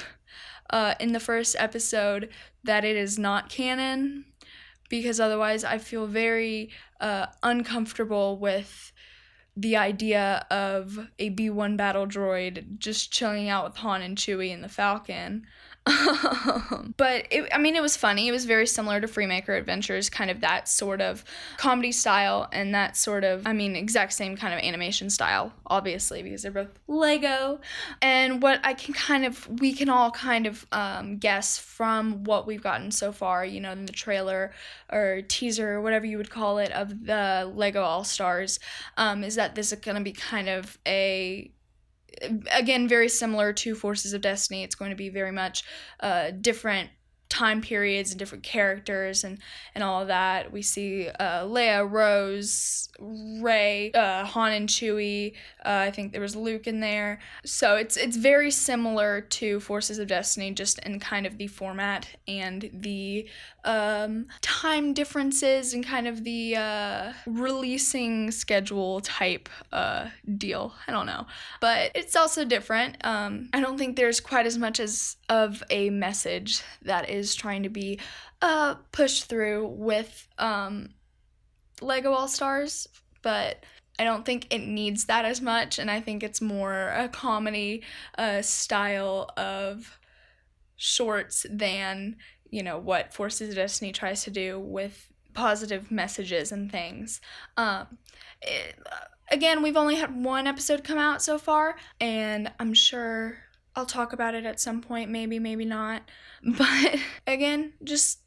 uh, 0.71 0.95
in 1.01 1.13
the 1.13 1.21
first 1.21 1.57
episode 1.59 2.29
that 2.65 2.85
it 2.85 2.97
is 2.97 3.19
not 3.19 3.49
canon 3.49 4.27
because 4.89 5.21
otherwise 5.21 5.65
I 5.65 5.79
feel 5.79 6.07
very 6.07 6.71
uh, 7.01 7.27
uncomfortable 7.43 8.39
with 8.39 8.93
the 9.57 9.77
idea 9.77 10.47
of 10.51 11.09
a 11.19 11.31
B1 11.31 11.77
battle 11.77 12.07
droid 12.07 12.79
just 12.79 13.13
chilling 13.13 13.49
out 13.49 13.65
with 13.65 13.77
Han 13.79 14.03
and 14.03 14.17
Chewie 14.17 14.55
and 14.55 14.63
the 14.63 14.69
Falcon. 14.69 15.47
but 16.97 17.27
it, 17.31 17.49
I 17.53 17.59
mean, 17.59 17.77
it 17.77 17.83
was 17.83 17.97
funny. 17.97 18.29
It 18.29 18.33
was 18.33 18.45
very 18.45 18.67
similar 18.67 19.01
to 19.01 19.07
Freemaker 19.07 19.57
Adventures, 19.57 20.11
kind 20.11 20.31
of 20.31 20.41
that 20.41 20.69
sort 20.69 21.01
of 21.01 21.25
comedy 21.57 21.93
style 21.93 22.49
and 22.53 22.75
that 22.75 22.97
sort 22.97 23.25
of, 23.25 23.47
I 23.47 23.53
mean, 23.53 23.77
exact 23.77 24.13
same 24.13 24.37
kind 24.37 24.53
of 24.53 24.61
animation 24.61 25.09
style, 25.09 25.53
obviously, 25.67 26.23
because 26.23 26.43
they're 26.43 26.53
both 26.53 26.69
Lego. 26.89 27.61
And 28.03 28.43
what 28.43 28.61
I 28.65 28.75
can 28.75 28.95
kind 28.95 29.25
of, 29.25 29.49
we 29.61 29.73
can 29.73 29.89
all 29.89 30.11
kind 30.11 30.47
of 30.47 30.67
um, 30.73 31.19
guess 31.19 31.59
from 31.59 32.25
what 32.25 32.47
we've 32.47 32.63
gotten 32.63 32.91
so 32.91 33.13
far, 33.13 33.45
you 33.45 33.61
know, 33.61 33.73
in 33.73 33.87
the 33.87 33.93
trailer 33.93 34.53
or 34.93 35.23
teaser 35.29 35.75
or 35.75 35.81
whatever 35.81 36.07
you 36.07 36.19
would 36.19 36.31
call 36.31 36.59
it 36.59 36.71
of 36.73 37.07
the 37.07 37.51
Lego 37.55 37.83
All 37.83 38.05
Stars, 38.05 38.61
um, 38.97 39.25
is 39.25 39.37
that 39.37 39.55
this 39.55 39.73
is 39.73 39.79
going 39.79 39.97
to 39.97 40.03
be 40.03 40.13
kind 40.13 40.49
of 40.49 40.79
a 40.87 41.51
again 42.51 42.89
very 42.89 43.09
similar 43.09 43.53
to 43.53 43.75
forces 43.75 44.13
of 44.13 44.21
destiny. 44.21 44.63
It's 44.63 44.75
going 44.75 44.91
to 44.91 44.97
be 44.97 45.09
very 45.09 45.33
much 45.33 45.65
uh, 46.01 46.31
different 46.31 46.91
time 47.29 47.61
periods 47.61 48.11
and 48.11 48.19
different 48.19 48.45
characters 48.45 49.25
and 49.25 49.39
and 49.75 49.85
all 49.85 50.03
of 50.03 50.09
that. 50.09 50.51
We 50.53 50.63
see 50.63 51.09
uh, 51.09 51.45
Leia, 51.45 51.89
Rose, 51.89 52.89
Rey, 52.99 53.93
uh, 53.93 54.25
Han 54.25 54.53
and 54.53 54.69
Chewie. 54.69 55.35
Uh, 55.65 55.85
I 55.87 55.91
think 55.91 56.13
there 56.13 56.21
was 56.21 56.35
Luke 56.35 56.67
in 56.67 56.81
there. 56.81 57.21
So 57.45 57.77
it's 57.77 57.97
it's 57.97 58.17
very 58.17 58.51
similar 58.51 59.21
to 59.21 59.61
Forces 59.61 59.99
of 59.99 60.09
Destiny, 60.09 60.53
just 60.53 60.79
in 60.81 61.01
kind 61.01 61.27
of 61.27 61.39
the 61.39 61.47
format 61.47 62.09
and 62.27 62.71
the 62.73 63.29
um, 63.65 64.27
time 64.41 64.95
differences 64.95 65.75
and 65.75 65.85
kind 65.85 66.09
of 66.09 66.25
the 66.25 66.57
uh, 66.57 67.13
releasing 67.27 68.31
schedule 68.31 69.01
type 69.01 69.49
uh, 69.73 70.09
deal. 70.37 70.73
I 70.87 70.93
don't 70.93 71.07
know, 71.07 71.27
but 71.61 71.93
it's 71.95 72.17
also 72.17 72.45
different. 72.45 72.97
Um, 73.05 73.51
I 73.53 73.61
don't 73.61 73.77
think 73.77 73.97
there's 73.97 74.21
quite 74.21 74.47
as 74.47 74.57
much 74.57 74.81
as 74.81 75.17
of 75.29 75.63
a 75.71 75.91
message 75.91 76.63
that 76.83 77.11
is 77.11 77.18
trying 77.35 77.63
to 77.65 77.69
be 77.69 77.99
uh, 78.43 78.75
pushed 78.93 79.25
through 79.25 79.67
with 79.69 80.27
um, 80.39 80.91
Lego 81.81 82.13
All 82.13 82.29
Stars, 82.29 82.89
but 83.23 83.65
I 83.99 84.05
don't 84.05 84.25
think 84.25 84.47
it 84.51 84.61
needs 84.61 85.07
that 85.07 85.25
as 85.25 85.41
much, 85.41 85.79
and 85.79 85.91
I 85.91 86.01
think 86.01 86.23
it's 86.23 86.41
more 86.41 86.89
a 86.89 87.09
comedy 87.09 87.83
uh, 88.17 88.43
style 88.43 89.31
of 89.37 89.99
shorts 90.77 91.45
than 91.51 92.17
you 92.51 92.63
know 92.63 92.79
what 92.79 93.13
Forces 93.13 93.51
of 93.51 93.57
Destiny 93.57 93.93
tries 93.93 94.23
to 94.25 94.31
do 94.31 94.61
with 94.61 95.11
positive 95.35 95.91
messages 95.91 96.53
and 96.53 96.71
things. 96.71 97.21
Um, 97.57 97.99
it, 98.41 98.77
again, 99.31 99.63
we've 99.63 99.77
only 99.77 99.97
had 99.97 100.15
one 100.15 100.47
episode 100.47 100.85
come 100.85 100.99
out 100.99 101.23
so 101.23 101.39
far, 101.39 101.77
and 102.01 102.53
I'm 102.61 102.75
sure 102.75 103.39
I'll 103.79 103.87
talk 103.87 104.13
about 104.13 104.35
it 104.35 104.45
at 104.45 104.59
some 104.59 104.81
point, 104.81 105.09
maybe, 105.09 105.39
maybe 105.39 105.65
not. 105.65 106.03
But 106.45 106.97
again, 107.29 107.75
just 107.85 108.21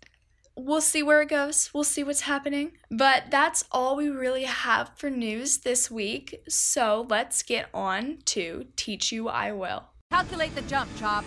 we'll 0.55 0.79
see 0.79 1.03
where 1.03 1.21
it 1.21 1.27
goes. 1.27 1.69
We'll 1.73 1.83
see 1.83 2.05
what's 2.05 2.21
happening. 2.21 2.71
But 2.89 3.23
that's 3.29 3.65
all 3.69 3.97
we 3.97 4.07
really 4.07 4.43
have 4.45 4.91
for 4.95 5.09
news 5.09 5.59
this 5.59 5.91
week. 5.91 6.41
So 6.47 7.05
let's 7.09 7.43
get 7.43 7.67
on 7.73 8.19
to 8.27 8.67
Teach 8.77 9.11
You 9.11 9.27
I 9.27 9.51
Will. 9.51 9.83
Calculate 10.09 10.55
the 10.55 10.61
jump, 10.61 10.89
Chop. 10.97 11.25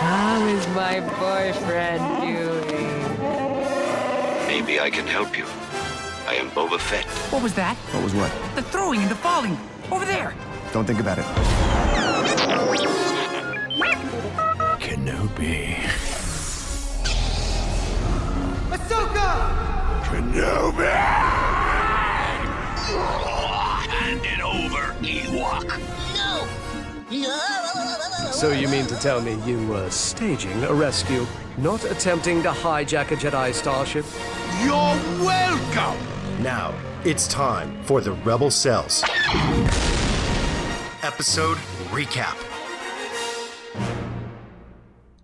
How 0.00 0.46
is 0.48 0.68
my 0.68 1.00
boyfriend 1.18 2.02
doing? 2.20 3.06
Maybe 4.46 4.80
I 4.80 4.90
can 4.90 5.06
help 5.06 5.36
you. 5.36 5.46
I 6.56 6.58
Boba 6.58 6.80
Fett. 6.80 7.04
What 7.30 7.42
was 7.42 7.52
that? 7.54 7.76
What 7.92 8.02
was 8.02 8.14
what? 8.14 8.32
The 8.54 8.62
throwing 8.62 9.02
and 9.02 9.10
the 9.10 9.14
falling. 9.14 9.58
Over 9.92 10.06
there. 10.06 10.34
Don't 10.72 10.86
think 10.86 11.00
about 11.00 11.18
it. 11.18 11.24
Kenobi. 14.80 15.74
Ahsoka! 18.70 19.52
Kenobi! 20.04 20.92
Hand 23.86 24.24
it 24.24 24.40
over, 24.40 24.94
Ewok. 25.02 25.78
No! 26.16 26.46
So 28.32 28.52
you 28.52 28.68
mean 28.68 28.86
to 28.86 28.96
tell 28.96 29.20
me 29.20 29.36
you 29.44 29.66
were 29.66 29.90
staging 29.90 30.64
a 30.64 30.72
rescue, 30.72 31.26
not 31.58 31.84
attempting 31.84 32.42
to 32.44 32.50
hijack 32.50 33.10
a 33.10 33.16
Jedi 33.16 33.52
starship? 33.52 34.06
You're 34.64 34.96
welcome! 35.22 36.16
Now, 36.40 36.74
it's 37.02 37.26
time 37.28 37.82
for 37.84 38.02
the 38.02 38.12
Rebel 38.12 38.50
Cells. 38.50 39.02
Episode 41.02 41.56
Recap. 41.88 42.36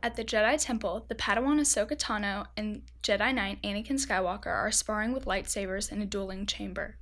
At 0.02 0.16
the 0.16 0.24
Jedi 0.24 0.56
Temple, 0.58 1.04
the 1.08 1.14
Padawan 1.14 1.60
Ahsoka 1.60 1.98
Tano 1.98 2.46
and 2.56 2.80
Jedi 3.02 3.34
Knight 3.34 3.60
Anakin 3.62 4.00
Skywalker 4.00 4.46
are 4.46 4.72
sparring 4.72 5.12
with 5.12 5.26
lightsabers 5.26 5.92
in 5.92 6.00
a 6.00 6.06
dueling 6.06 6.46
chamber. 6.46 6.96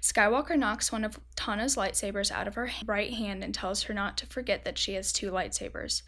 Skywalker 0.00 0.58
knocks 0.58 0.90
one 0.90 1.04
of 1.04 1.20
Tano's 1.36 1.76
lightsabers 1.76 2.32
out 2.32 2.48
of 2.48 2.56
her 2.56 2.68
right 2.84 3.12
hand 3.12 3.44
and 3.44 3.54
tells 3.54 3.84
her 3.84 3.94
not 3.94 4.18
to 4.18 4.26
forget 4.26 4.64
that 4.64 4.76
she 4.76 4.94
has 4.94 5.12
two 5.12 5.30
lightsabers. 5.30 6.02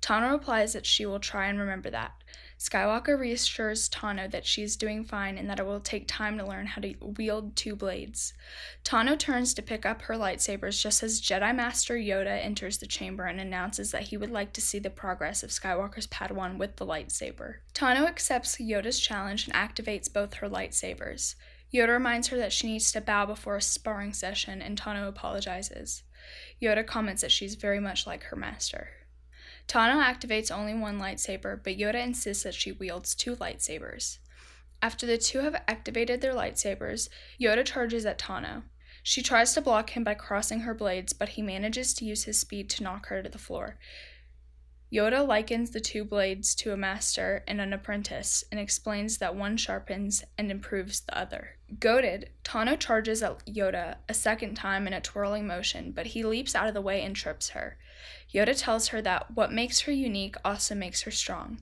Tano 0.00 0.30
replies 0.30 0.74
that 0.74 0.86
she 0.86 1.04
will 1.04 1.20
try 1.20 1.48
and 1.48 1.58
remember 1.58 1.90
that. 1.90 2.12
Skywalker 2.60 3.18
reassures 3.18 3.88
Tano 3.88 4.30
that 4.30 4.44
she 4.44 4.62
is 4.62 4.76
doing 4.76 5.02
fine 5.02 5.38
and 5.38 5.48
that 5.48 5.58
it 5.58 5.64
will 5.64 5.80
take 5.80 6.06
time 6.06 6.36
to 6.36 6.46
learn 6.46 6.66
how 6.66 6.82
to 6.82 6.94
wield 7.00 7.56
two 7.56 7.74
blades. 7.74 8.34
Tano 8.84 9.18
turns 9.18 9.54
to 9.54 9.62
pick 9.62 9.86
up 9.86 10.02
her 10.02 10.14
lightsabers 10.14 10.78
just 10.78 11.02
as 11.02 11.22
Jedi 11.22 11.56
Master 11.56 11.94
Yoda 11.94 12.44
enters 12.44 12.76
the 12.76 12.86
chamber 12.86 13.24
and 13.24 13.40
announces 13.40 13.92
that 13.92 14.08
he 14.08 14.18
would 14.18 14.30
like 14.30 14.52
to 14.52 14.60
see 14.60 14.78
the 14.78 14.90
progress 14.90 15.42
of 15.42 15.48
Skywalker's 15.48 16.06
Padawan 16.08 16.58
with 16.58 16.76
the 16.76 16.84
lightsaber. 16.84 17.54
Tano 17.72 18.06
accepts 18.06 18.58
Yoda's 18.58 19.00
challenge 19.00 19.48
and 19.48 19.54
activates 19.54 20.12
both 20.12 20.34
her 20.34 20.48
lightsabers. 20.48 21.36
Yoda 21.72 21.94
reminds 21.94 22.28
her 22.28 22.36
that 22.36 22.52
she 22.52 22.66
needs 22.66 22.92
to 22.92 23.00
bow 23.00 23.24
before 23.24 23.56
a 23.56 23.62
sparring 23.62 24.12
session, 24.12 24.60
and 24.60 24.78
Tano 24.78 25.08
apologizes. 25.08 26.02
Yoda 26.60 26.86
comments 26.86 27.22
that 27.22 27.32
she's 27.32 27.54
very 27.54 27.80
much 27.80 28.06
like 28.06 28.24
her 28.24 28.36
master. 28.36 28.88
Tano 29.70 30.02
activates 30.02 30.50
only 30.50 30.74
one 30.74 30.98
lightsaber, 30.98 31.62
but 31.62 31.78
Yoda 31.78 32.02
insists 32.02 32.42
that 32.42 32.54
she 32.54 32.72
wields 32.72 33.14
two 33.14 33.36
lightsabers. 33.36 34.18
After 34.82 35.06
the 35.06 35.16
two 35.16 35.42
have 35.42 35.62
activated 35.68 36.20
their 36.20 36.34
lightsabers, 36.34 37.08
Yoda 37.40 37.64
charges 37.64 38.04
at 38.04 38.18
Tano. 38.18 38.64
She 39.04 39.22
tries 39.22 39.54
to 39.54 39.60
block 39.60 39.90
him 39.90 40.02
by 40.02 40.14
crossing 40.14 40.62
her 40.62 40.74
blades, 40.74 41.12
but 41.12 41.30
he 41.30 41.42
manages 41.42 41.94
to 41.94 42.04
use 42.04 42.24
his 42.24 42.36
speed 42.36 42.68
to 42.70 42.82
knock 42.82 43.06
her 43.06 43.22
to 43.22 43.28
the 43.28 43.38
floor. 43.38 43.78
Yoda 44.92 45.24
likens 45.24 45.70
the 45.70 45.78
two 45.78 46.04
blades 46.04 46.52
to 46.56 46.72
a 46.72 46.76
master 46.76 47.44
and 47.46 47.60
an 47.60 47.72
apprentice 47.72 48.42
and 48.50 48.58
explains 48.58 49.18
that 49.18 49.36
one 49.36 49.56
sharpens 49.56 50.24
and 50.36 50.50
improves 50.50 51.00
the 51.02 51.16
other. 51.16 51.50
Goaded, 51.78 52.30
Tano 52.42 52.76
charges 52.76 53.22
at 53.22 53.46
Yoda 53.46 53.98
a 54.08 54.14
second 54.14 54.56
time 54.56 54.88
in 54.88 54.92
a 54.92 55.00
twirling 55.00 55.46
motion, 55.46 55.92
but 55.92 56.06
he 56.06 56.24
leaps 56.24 56.56
out 56.56 56.66
of 56.66 56.74
the 56.74 56.80
way 56.80 57.02
and 57.02 57.14
trips 57.14 57.50
her. 57.50 57.78
Yoda 58.34 58.58
tells 58.58 58.88
her 58.88 59.00
that 59.02 59.30
what 59.36 59.52
makes 59.52 59.82
her 59.82 59.92
unique 59.92 60.34
also 60.44 60.74
makes 60.74 61.02
her 61.02 61.12
strong. 61.12 61.60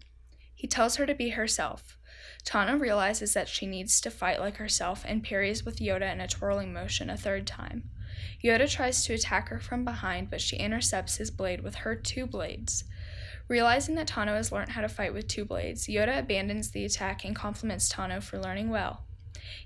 He 0.55 0.67
tells 0.67 0.97
her 0.97 1.05
to 1.05 1.15
be 1.15 1.31
herself. 1.31 1.99
Tano 2.47 2.81
realizes 2.81 3.35
that 3.35 3.49
she 3.49 3.67
needs 3.67 4.01
to 4.01 4.11
fight 4.11 4.41
like 4.41 4.57
herself 4.57 5.05
and 5.07 5.23
parries 5.23 5.67
with 5.67 5.81
Yoda 5.81 6.11
in 6.11 6.23
a 6.23 6.29
twirling 6.29 6.73
motion 6.73 7.11
a 7.11 7.17
third 7.17 7.47
time. 7.47 7.91
Yoda 8.43 8.71
tries 8.71 9.05
to 9.05 9.13
attack 9.13 9.51
her 9.51 9.61
from 9.61 9.85
behind, 9.85 10.31
but 10.31 10.41
she 10.41 10.57
intercepts 10.57 11.17
his 11.17 11.31
blade 11.31 11.61
with 11.61 11.75
her 11.77 11.95
two 11.95 12.27
blades. 12.27 12.85
Realizing 13.49 13.95
that 13.95 14.09
Tano 14.09 14.37
has 14.37 14.53
learned 14.53 14.71
how 14.71 14.83
to 14.83 14.89
fight 14.89 15.15
with 15.15 15.27
two 15.27 15.45
blades, 15.45 15.87
Yoda 15.87 16.19
abandons 16.19 16.71
the 16.71 16.85
attack 16.85 17.25
and 17.25 17.35
compliments 17.35 17.91
Tano 17.91 18.23
for 18.23 18.39
learning 18.39 18.69
well. 18.69 19.05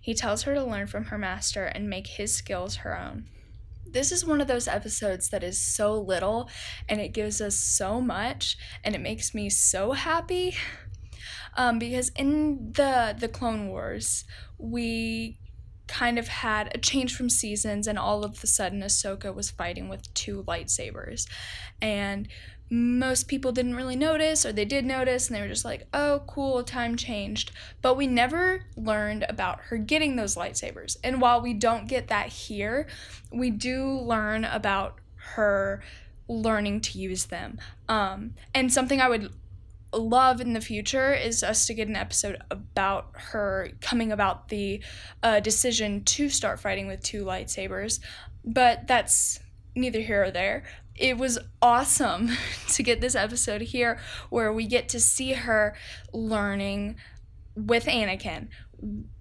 He 0.01 0.15
tells 0.15 0.43
her 0.43 0.55
to 0.55 0.65
learn 0.65 0.87
from 0.87 1.07
her 1.07 1.19
master 1.19 1.65
and 1.65 1.91
make 1.91 2.07
his 2.07 2.35
skills 2.35 2.77
her 2.77 2.99
own. 2.99 3.27
This 3.85 4.13
is 4.13 4.25
one 4.25 4.41
of 4.41 4.47
those 4.47 4.69
episodes 4.69 5.29
that 5.31 5.43
is 5.43 5.61
so 5.61 6.01
little 6.01 6.49
and 6.89 7.01
it 7.01 7.13
gives 7.13 7.41
us 7.41 7.57
so 7.57 8.01
much 8.01 8.57
and 8.85 8.95
it 8.95 9.01
makes 9.01 9.35
me 9.35 9.51
so 9.51 9.93
happy. 9.93 10.57
Um, 11.57 11.79
because 11.79 12.09
in 12.11 12.73
the 12.73 13.15
the 13.19 13.29
Clone 13.29 13.69
Wars, 13.69 14.25
we 14.57 15.39
kind 15.87 16.19
of 16.19 16.27
had 16.29 16.75
a 16.75 16.79
change 16.79 17.15
from 17.15 17.29
seasons 17.29 17.87
and 17.87 17.99
all 17.99 18.25
of 18.25 18.43
a 18.43 18.47
sudden 18.47 18.81
Ahsoka 18.81 19.35
was 19.35 19.51
fighting 19.51 19.91
with 19.91 20.13
two 20.15 20.43
lightsabers. 20.45 21.29
And 21.83 22.29
most 22.73 23.29
people 23.29 23.53
didn't 23.53 23.77
really 23.77 23.97
notice 23.97 24.47
or 24.47 24.53
they 24.53 24.65
did 24.65 24.87
notice 24.87 25.29
and 25.29 25.37
they 25.37 25.43
were 25.43 25.49
just 25.49 25.65
like, 25.65 25.87
oh, 25.93 26.23
cool, 26.27 26.65
time 26.65 26.97
changed. 26.97 27.53
But 27.83 27.99
we 27.99 28.07
never 28.07 28.65
learned 28.79 29.27
about 29.29 29.61
her 29.65 29.77
getting 29.77 30.17
those 30.17 30.37
lightsabers. 30.37 30.97
And 31.05 31.21
while 31.21 31.43
we 31.43 31.53
don't 31.53 31.87
get 31.87 32.09
that 32.09 32.29
here, 32.29 32.87
we 33.31 33.51
do 33.51 33.87
learn 33.87 34.47
about 34.47 34.97
her 35.35 35.83
learning 36.29 36.81
to 36.81 36.99
use 36.99 37.27
them. 37.27 37.59
Um, 37.91 38.33
and 38.55 38.73
something 38.73 39.03
I 39.03 39.09
would 39.11 39.31
love 39.93 40.41
in 40.41 40.55
the 40.55 40.61
future 40.63 41.13
is 41.13 41.43
us 41.43 41.67
to 41.67 41.75
get 41.75 41.89
an 41.89 41.97
episode 41.97 42.39
about 42.51 43.11
her 43.13 43.69
coming 43.83 44.11
about 44.11 44.49
the 44.49 44.81
uh, 45.23 45.41
decision 45.41 46.05
to 46.05 46.31
start 46.31 46.59
fighting 46.59 46.87
with 46.87 47.03
two 47.03 47.23
lightsabers. 47.23 48.01
But 48.47 48.87
that's 48.87 49.41
neither 49.75 50.01
here 50.01 50.25
or 50.25 50.31
there 50.31 50.65
it 50.97 51.17
was 51.17 51.39
awesome 51.61 52.31
to 52.69 52.83
get 52.83 53.01
this 53.01 53.15
episode 53.15 53.63
here 53.63 53.99
where 54.31 54.53
we 54.53 54.67
get 54.67 54.89
to 54.91 55.01
see 55.01 55.33
her 55.33 55.75
learning 56.13 56.97
with 57.55 57.87
Anakin. 57.87 58.49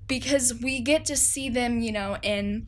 Because 0.07 0.53
we 0.53 0.81
get 0.81 1.05
to 1.05 1.15
see 1.15 1.49
them, 1.49 1.79
you 1.79 1.91
know, 1.91 2.17
in 2.21 2.67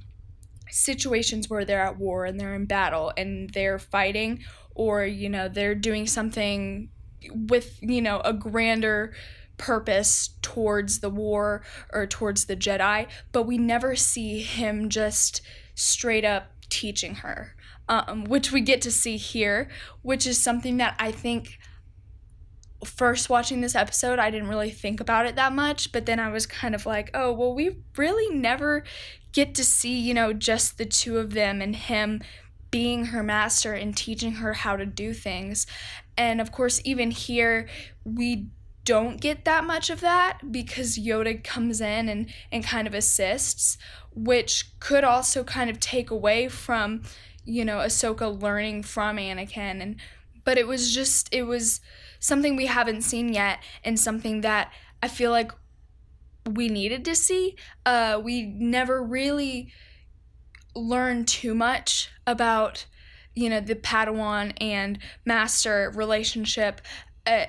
situations 0.70 1.50
where 1.50 1.66
they're 1.66 1.84
at 1.84 1.98
war 1.98 2.26
and 2.26 2.40
they're 2.40 2.54
in 2.54 2.66
battle 2.66 3.12
and 3.18 3.50
they're 3.50 3.80
fighting 3.80 4.40
or, 4.76 5.06
you 5.06 5.30
know, 5.30 5.50
they're 5.50 5.76
doing 5.76 6.08
something 6.08 6.90
with, 7.30 7.78
you 7.82 8.02
know, 8.02 8.22
a 8.24 8.32
grander 8.32 9.14
purpose 9.58 10.36
towards 10.42 11.00
the 11.00 11.10
war 11.10 11.64
or 11.92 12.08
towards 12.08 12.46
the 12.46 12.56
Jedi, 12.56 13.08
but 13.32 13.44
we 13.44 13.58
never 13.58 13.96
see 13.96 14.42
him 14.42 14.90
just 14.90 15.42
straight 15.76 16.26
up 16.26 16.52
teaching 16.70 17.16
her 17.16 17.56
um, 17.90 18.26
which 18.26 18.52
we 18.52 18.62
get 18.62 18.82
to 18.84 18.92
see 18.92 19.18
here, 19.18 19.70
which 20.02 20.26
is 20.26 20.40
something 20.40 20.78
that 20.78 20.96
I 21.00 21.12
think 21.12 21.60
first 22.86 23.30
watching 23.30 23.62
this 23.62 23.76
episode, 23.76 24.20
I 24.20 24.30
didn't 24.30 24.50
really 24.50 24.70
think 24.70 25.00
about 25.00 25.26
it 25.26 25.36
that 25.36 25.54
much, 25.54 25.92
but 25.92 26.06
then 26.06 26.20
I 26.20 26.30
was 26.30 26.46
kind 26.46 26.76
of 26.76 26.86
like, 26.86 27.10
oh, 27.14 27.32
well, 27.32 27.54
we 27.54 27.78
really 27.98 28.36
never 28.36 28.84
get 29.32 29.56
to 29.56 29.64
see, 29.64 30.00
you 30.00 30.14
know, 30.14 30.34
just 30.34 30.78
the 30.78 30.86
two 30.86 31.18
of 31.18 31.34
them 31.34 31.62
and 31.62 31.76
him 31.76 32.22
being 32.72 33.06
her 33.08 33.24
master 33.24 33.74
and 33.74 33.96
teaching 33.96 34.34
her 34.34 34.54
how 34.54 34.76
to 34.76 34.86
do 34.86 35.14
things. 35.14 35.68
And 36.18 36.42
of 36.42 36.52
course, 36.52 36.82
even 36.84 37.12
here, 37.12 37.68
we 38.04 38.48
don't 38.86 39.22
get 39.22 39.46
that 39.46 39.64
much 39.64 39.90
of 39.90 40.02
that 40.02 40.52
because 40.52 40.98
Yoda 40.98 41.42
comes 41.44 41.80
in 41.82 42.10
and, 42.10 42.30
and 42.52 42.64
kind 42.64 42.88
of 42.88 42.94
assists, 42.94 43.78
which 44.14 44.78
could 44.80 45.04
also 45.04 45.44
kind 45.44 45.70
of 45.70 45.80
take 45.80 46.12
away 46.12 46.48
from 46.50 47.04
you 47.46 47.66
know, 47.66 47.78
Ahsoka 47.78 48.42
learning 48.42 48.84
from 48.84 49.18
Anakin 49.18 49.82
and 49.82 49.96
but 50.46 50.58
it 50.58 50.68
was 50.68 50.94
just 50.94 51.30
it 51.34 51.44
was 51.44 51.80
something 52.20 52.56
we 52.56 52.66
haven't 52.66 53.02
seen 53.02 53.34
yet 53.34 53.60
and 53.84 54.00
something 54.00 54.42
that 54.42 54.72
I 55.02 55.08
feel 55.08 55.32
like 55.32 55.52
we 56.50 56.68
needed 56.68 57.06
to 57.06 57.16
see. 57.16 57.56
Uh, 57.86 58.20
we 58.22 58.44
never 58.44 59.02
really 59.02 59.72
learned 60.76 61.28
too 61.28 61.54
much 61.54 62.10
about 62.26 62.86
you 63.36 63.50
know 63.50 63.60
the 63.60 63.76
Padawan 63.76 64.54
and 64.60 65.00
Master 65.26 65.92
relationship 65.96 66.82
uh, 67.26 67.46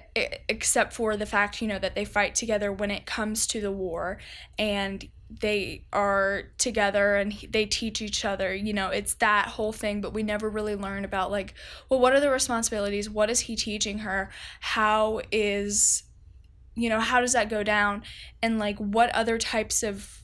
except 0.48 0.92
for 0.92 1.16
the 1.16 1.26
fact 1.26 1.60
you 1.60 1.68
know 1.68 1.78
that 1.78 1.94
they 1.94 2.04
fight 2.04 2.34
together 2.34 2.72
when 2.72 2.90
it 2.90 3.06
comes 3.06 3.46
to 3.48 3.60
the 3.60 3.72
war 3.72 4.18
and 4.58 5.08
they 5.31 5.85
are 5.93 6.45
together 6.59 7.16
and 7.16 7.33
they 7.50 7.64
teach 7.64 8.02
each 8.02 8.25
other 8.25 8.54
you 8.54 8.73
know 8.73 8.88
it's 8.88 9.14
that 9.14 9.47
whole 9.47 9.73
thing 9.73 10.00
but 10.00 10.12
we 10.12 10.23
never 10.23 10.49
really 10.49 10.76
learn 10.76 11.04
about 11.04 11.31
like 11.31 11.54
well 11.88 11.99
what 11.99 12.12
are 12.12 12.21
the 12.21 12.31
responsibilities? 12.31 13.09
What 13.09 13.31
is 13.31 13.40
he 13.40 13.57
teaching 13.57 14.00
her? 14.00 14.31
How 14.61 15.23
is 15.33 16.02
you 16.75 16.88
know 16.88 17.00
how 17.00 17.21
does 17.21 17.33
that 17.33 17.49
go 17.49 17.62
down? 17.62 18.02
And 18.43 18.59
like 18.59 18.78
what 18.78 19.11
other 19.14 19.38
types 19.38 19.83
of 19.83 20.21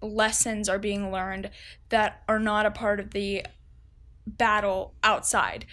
lessons 0.00 0.68
are 0.68 0.78
being 0.78 1.12
learned 1.12 1.50
that 1.90 2.22
are 2.26 2.38
not 2.38 2.64
a 2.64 2.70
part 2.70 3.00
of 3.00 3.10
the 3.10 3.44
battle 4.26 4.94
outside? 5.02 5.66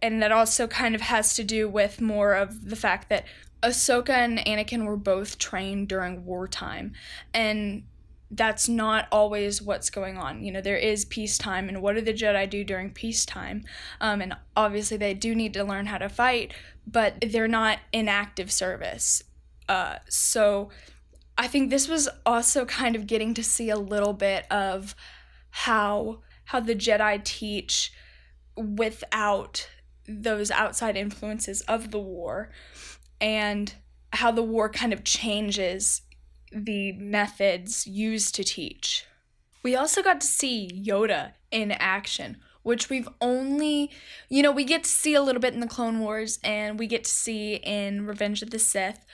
And 0.00 0.22
that 0.22 0.32
also 0.32 0.66
kind 0.66 0.94
of 0.94 1.00
has 1.02 1.34
to 1.36 1.44
do 1.44 1.68
with 1.68 2.00
more 2.00 2.34
of 2.34 2.68
the 2.68 2.76
fact 2.76 3.08
that 3.08 3.24
Ahsoka 3.64 4.10
and 4.10 4.38
Anakin 4.40 4.84
were 4.84 4.96
both 4.96 5.38
trained 5.38 5.88
during 5.88 6.24
wartime, 6.24 6.92
and 7.32 7.84
that's 8.30 8.68
not 8.68 9.08
always 9.10 9.62
what's 9.62 9.90
going 9.90 10.18
on. 10.18 10.44
You 10.44 10.52
know, 10.52 10.60
there 10.60 10.76
is 10.76 11.04
peacetime, 11.06 11.68
and 11.68 11.80
what 11.80 11.94
do 11.94 12.02
the 12.02 12.12
Jedi 12.12 12.48
do 12.48 12.62
during 12.62 12.90
peacetime? 12.90 13.64
Um, 14.00 14.20
and 14.20 14.36
obviously, 14.54 14.98
they 14.98 15.14
do 15.14 15.34
need 15.34 15.54
to 15.54 15.64
learn 15.64 15.86
how 15.86 15.98
to 15.98 16.08
fight, 16.08 16.52
but 16.86 17.14
they're 17.26 17.48
not 17.48 17.78
in 17.92 18.08
active 18.08 18.52
service. 18.52 19.22
Uh, 19.68 19.96
so, 20.08 20.68
I 21.38 21.48
think 21.48 21.70
this 21.70 21.88
was 21.88 22.08
also 22.26 22.66
kind 22.66 22.94
of 22.94 23.06
getting 23.06 23.32
to 23.34 23.42
see 23.42 23.70
a 23.70 23.76
little 23.76 24.12
bit 24.12 24.46
of 24.50 24.94
how 25.50 26.20
how 26.46 26.60
the 26.60 26.74
Jedi 26.74 27.24
teach 27.24 27.92
without 28.56 29.68
those 30.06 30.50
outside 30.50 30.96
influences 30.96 31.62
of 31.62 31.90
the 31.90 31.98
war 31.98 32.50
and 33.24 33.72
how 34.12 34.30
the 34.30 34.42
war 34.42 34.68
kind 34.68 34.92
of 34.92 35.02
changes 35.02 36.02
the 36.52 36.92
methods 36.92 37.86
used 37.86 38.34
to 38.34 38.44
teach. 38.44 39.06
We 39.62 39.74
also 39.74 40.02
got 40.02 40.20
to 40.20 40.26
see 40.26 40.70
Yoda 40.86 41.32
in 41.50 41.72
action, 41.72 42.36
which 42.62 42.90
we've 42.90 43.08
only, 43.22 43.90
you 44.28 44.42
know, 44.42 44.52
we 44.52 44.64
get 44.64 44.84
to 44.84 44.90
see 44.90 45.14
a 45.14 45.22
little 45.22 45.40
bit 45.40 45.54
in 45.54 45.60
the 45.60 45.66
Clone 45.66 46.00
Wars 46.00 46.38
and 46.44 46.78
we 46.78 46.86
get 46.86 47.04
to 47.04 47.10
see 47.10 47.54
in 47.54 48.06
Revenge 48.06 48.42
of 48.42 48.50
the 48.50 48.58
Sith 48.58 49.06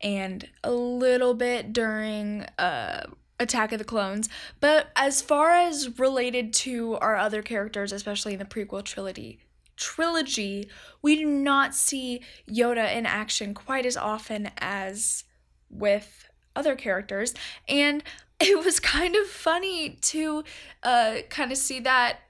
and 0.00 0.48
a 0.62 0.70
little 0.70 1.34
bit 1.34 1.72
during 1.72 2.44
uh, 2.60 3.02
Attack 3.40 3.72
of 3.72 3.80
the 3.80 3.84
Clones. 3.84 4.28
But 4.60 4.90
as 4.94 5.20
far 5.20 5.50
as 5.50 5.98
related 5.98 6.52
to 6.54 6.94
our 6.98 7.16
other 7.16 7.42
characters, 7.42 7.90
especially 7.90 8.34
in 8.34 8.38
the 8.38 8.44
prequel 8.44 8.84
trilogy, 8.84 9.40
trilogy, 9.76 10.68
we 11.02 11.16
do 11.16 11.26
not 11.26 11.74
see 11.74 12.22
Yoda 12.48 12.94
in 12.94 13.06
action 13.06 13.54
quite 13.54 13.86
as 13.86 13.96
often 13.96 14.50
as 14.58 15.24
with 15.70 16.28
other 16.54 16.74
characters. 16.74 17.34
And 17.68 18.02
it 18.40 18.64
was 18.64 18.80
kind 18.80 19.16
of 19.16 19.26
funny 19.26 19.90
to 20.02 20.44
uh, 20.82 21.18
kind 21.30 21.52
of 21.52 21.58
see 21.58 21.80
that 21.80 22.20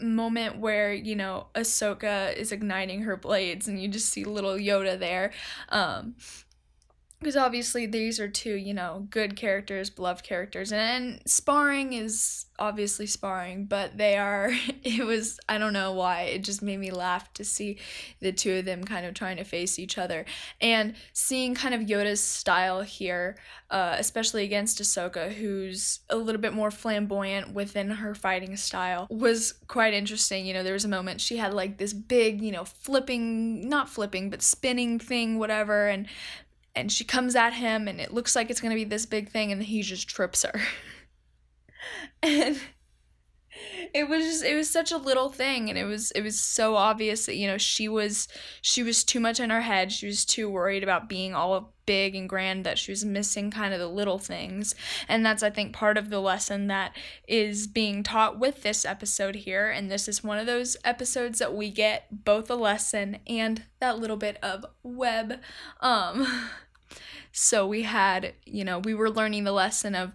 moment 0.00 0.56
where 0.56 0.92
you 0.94 1.14
know 1.14 1.46
Ahsoka 1.54 2.34
is 2.34 2.52
igniting 2.52 3.02
her 3.02 3.16
blades 3.16 3.68
and 3.68 3.80
you 3.80 3.88
just 3.88 4.08
see 4.08 4.24
little 4.24 4.54
Yoda 4.54 4.98
there 4.98 5.30
um 5.68 6.14
because 7.20 7.36
obviously 7.36 7.84
these 7.84 8.18
are 8.18 8.28
two 8.28 8.54
you 8.54 8.72
know 8.72 9.06
good 9.10 9.36
characters 9.36 9.90
beloved 9.90 10.24
characters 10.24 10.72
and 10.72 11.20
sparring 11.26 11.92
is 11.92 12.46
obviously 12.58 13.06
sparring 13.06 13.66
but 13.66 13.96
they 13.96 14.16
are 14.16 14.50
it 14.82 15.04
was 15.04 15.38
i 15.48 15.58
don't 15.58 15.72
know 15.72 15.92
why 15.92 16.22
it 16.22 16.42
just 16.42 16.62
made 16.62 16.78
me 16.78 16.90
laugh 16.90 17.32
to 17.34 17.44
see 17.44 17.78
the 18.20 18.32
two 18.32 18.58
of 18.58 18.64
them 18.64 18.82
kind 18.84 19.04
of 19.04 19.14
trying 19.14 19.36
to 19.36 19.44
face 19.44 19.78
each 19.78 19.98
other 19.98 20.24
and 20.60 20.94
seeing 21.12 21.54
kind 21.54 21.74
of 21.74 21.82
yoda's 21.82 22.20
style 22.20 22.82
here 22.82 23.36
uh, 23.70 23.94
especially 23.98 24.42
against 24.42 24.80
ahsoka 24.82 25.32
who's 25.32 26.00
a 26.08 26.16
little 26.16 26.40
bit 26.40 26.52
more 26.52 26.70
flamboyant 26.70 27.52
within 27.52 27.88
her 27.88 28.14
fighting 28.14 28.56
style 28.56 29.06
was 29.10 29.54
quite 29.68 29.94
interesting 29.94 30.44
you 30.46 30.54
know 30.54 30.62
there 30.62 30.72
was 30.72 30.84
a 30.84 30.88
moment 30.88 31.20
she 31.20 31.36
had 31.36 31.54
like 31.54 31.76
this 31.76 31.92
big 31.92 32.40
you 32.40 32.50
know 32.50 32.64
flipping 32.64 33.68
not 33.68 33.88
flipping 33.88 34.30
but 34.30 34.42
spinning 34.42 34.98
thing 34.98 35.38
whatever 35.38 35.86
and 35.86 36.06
and 36.74 36.90
she 36.90 37.04
comes 37.04 37.34
at 37.36 37.54
him 37.54 37.88
and 37.88 38.00
it 38.00 38.12
looks 38.14 38.36
like 38.36 38.50
it's 38.50 38.60
going 38.60 38.70
to 38.70 38.76
be 38.76 38.84
this 38.84 39.06
big 39.06 39.30
thing 39.30 39.52
and 39.52 39.62
he 39.62 39.82
just 39.82 40.08
trips 40.08 40.42
her. 40.44 40.60
And 42.22 42.60
it 43.92 44.08
was 44.08 44.24
just 44.24 44.44
it 44.44 44.54
was 44.54 44.70
such 44.70 44.92
a 44.92 44.96
little 44.96 45.30
thing 45.30 45.68
and 45.68 45.78
it 45.78 45.84
was 45.84 46.10
it 46.12 46.22
was 46.22 46.38
so 46.38 46.76
obvious 46.76 47.26
that 47.26 47.36
you 47.36 47.46
know 47.46 47.58
she 47.58 47.88
was 47.88 48.28
she 48.62 48.82
was 48.82 49.04
too 49.04 49.20
much 49.20 49.40
in 49.40 49.50
her 49.50 49.62
head. 49.62 49.92
She 49.92 50.06
was 50.06 50.24
too 50.24 50.48
worried 50.48 50.82
about 50.82 51.08
being 51.08 51.34
all 51.34 51.74
big 51.86 52.14
and 52.14 52.28
grand 52.28 52.64
that 52.64 52.78
she 52.78 52.92
was 52.92 53.04
missing 53.04 53.50
kind 53.50 53.74
of 53.74 53.80
the 53.80 53.88
little 53.88 54.18
things. 54.18 54.74
And 55.08 55.24
that's 55.26 55.42
i 55.42 55.50
think 55.50 55.72
part 55.72 55.98
of 55.98 56.10
the 56.10 56.20
lesson 56.20 56.68
that 56.68 56.96
is 57.26 57.66
being 57.66 58.02
taught 58.02 58.38
with 58.38 58.62
this 58.62 58.84
episode 58.84 59.34
here. 59.34 59.70
And 59.70 59.90
this 59.90 60.08
is 60.08 60.22
one 60.22 60.38
of 60.38 60.46
those 60.46 60.76
episodes 60.84 61.38
that 61.40 61.54
we 61.54 61.70
get 61.70 62.24
both 62.24 62.50
a 62.50 62.54
lesson 62.54 63.18
and 63.26 63.64
that 63.80 63.98
little 63.98 64.16
bit 64.16 64.38
of 64.42 64.64
web. 64.82 65.40
Um 65.80 66.26
so 67.32 67.66
we 67.66 67.82
had 67.82 68.34
you 68.44 68.64
know 68.64 68.78
we 68.78 68.94
were 68.94 69.10
learning 69.10 69.44
the 69.44 69.52
lesson 69.52 69.94
of 69.94 70.14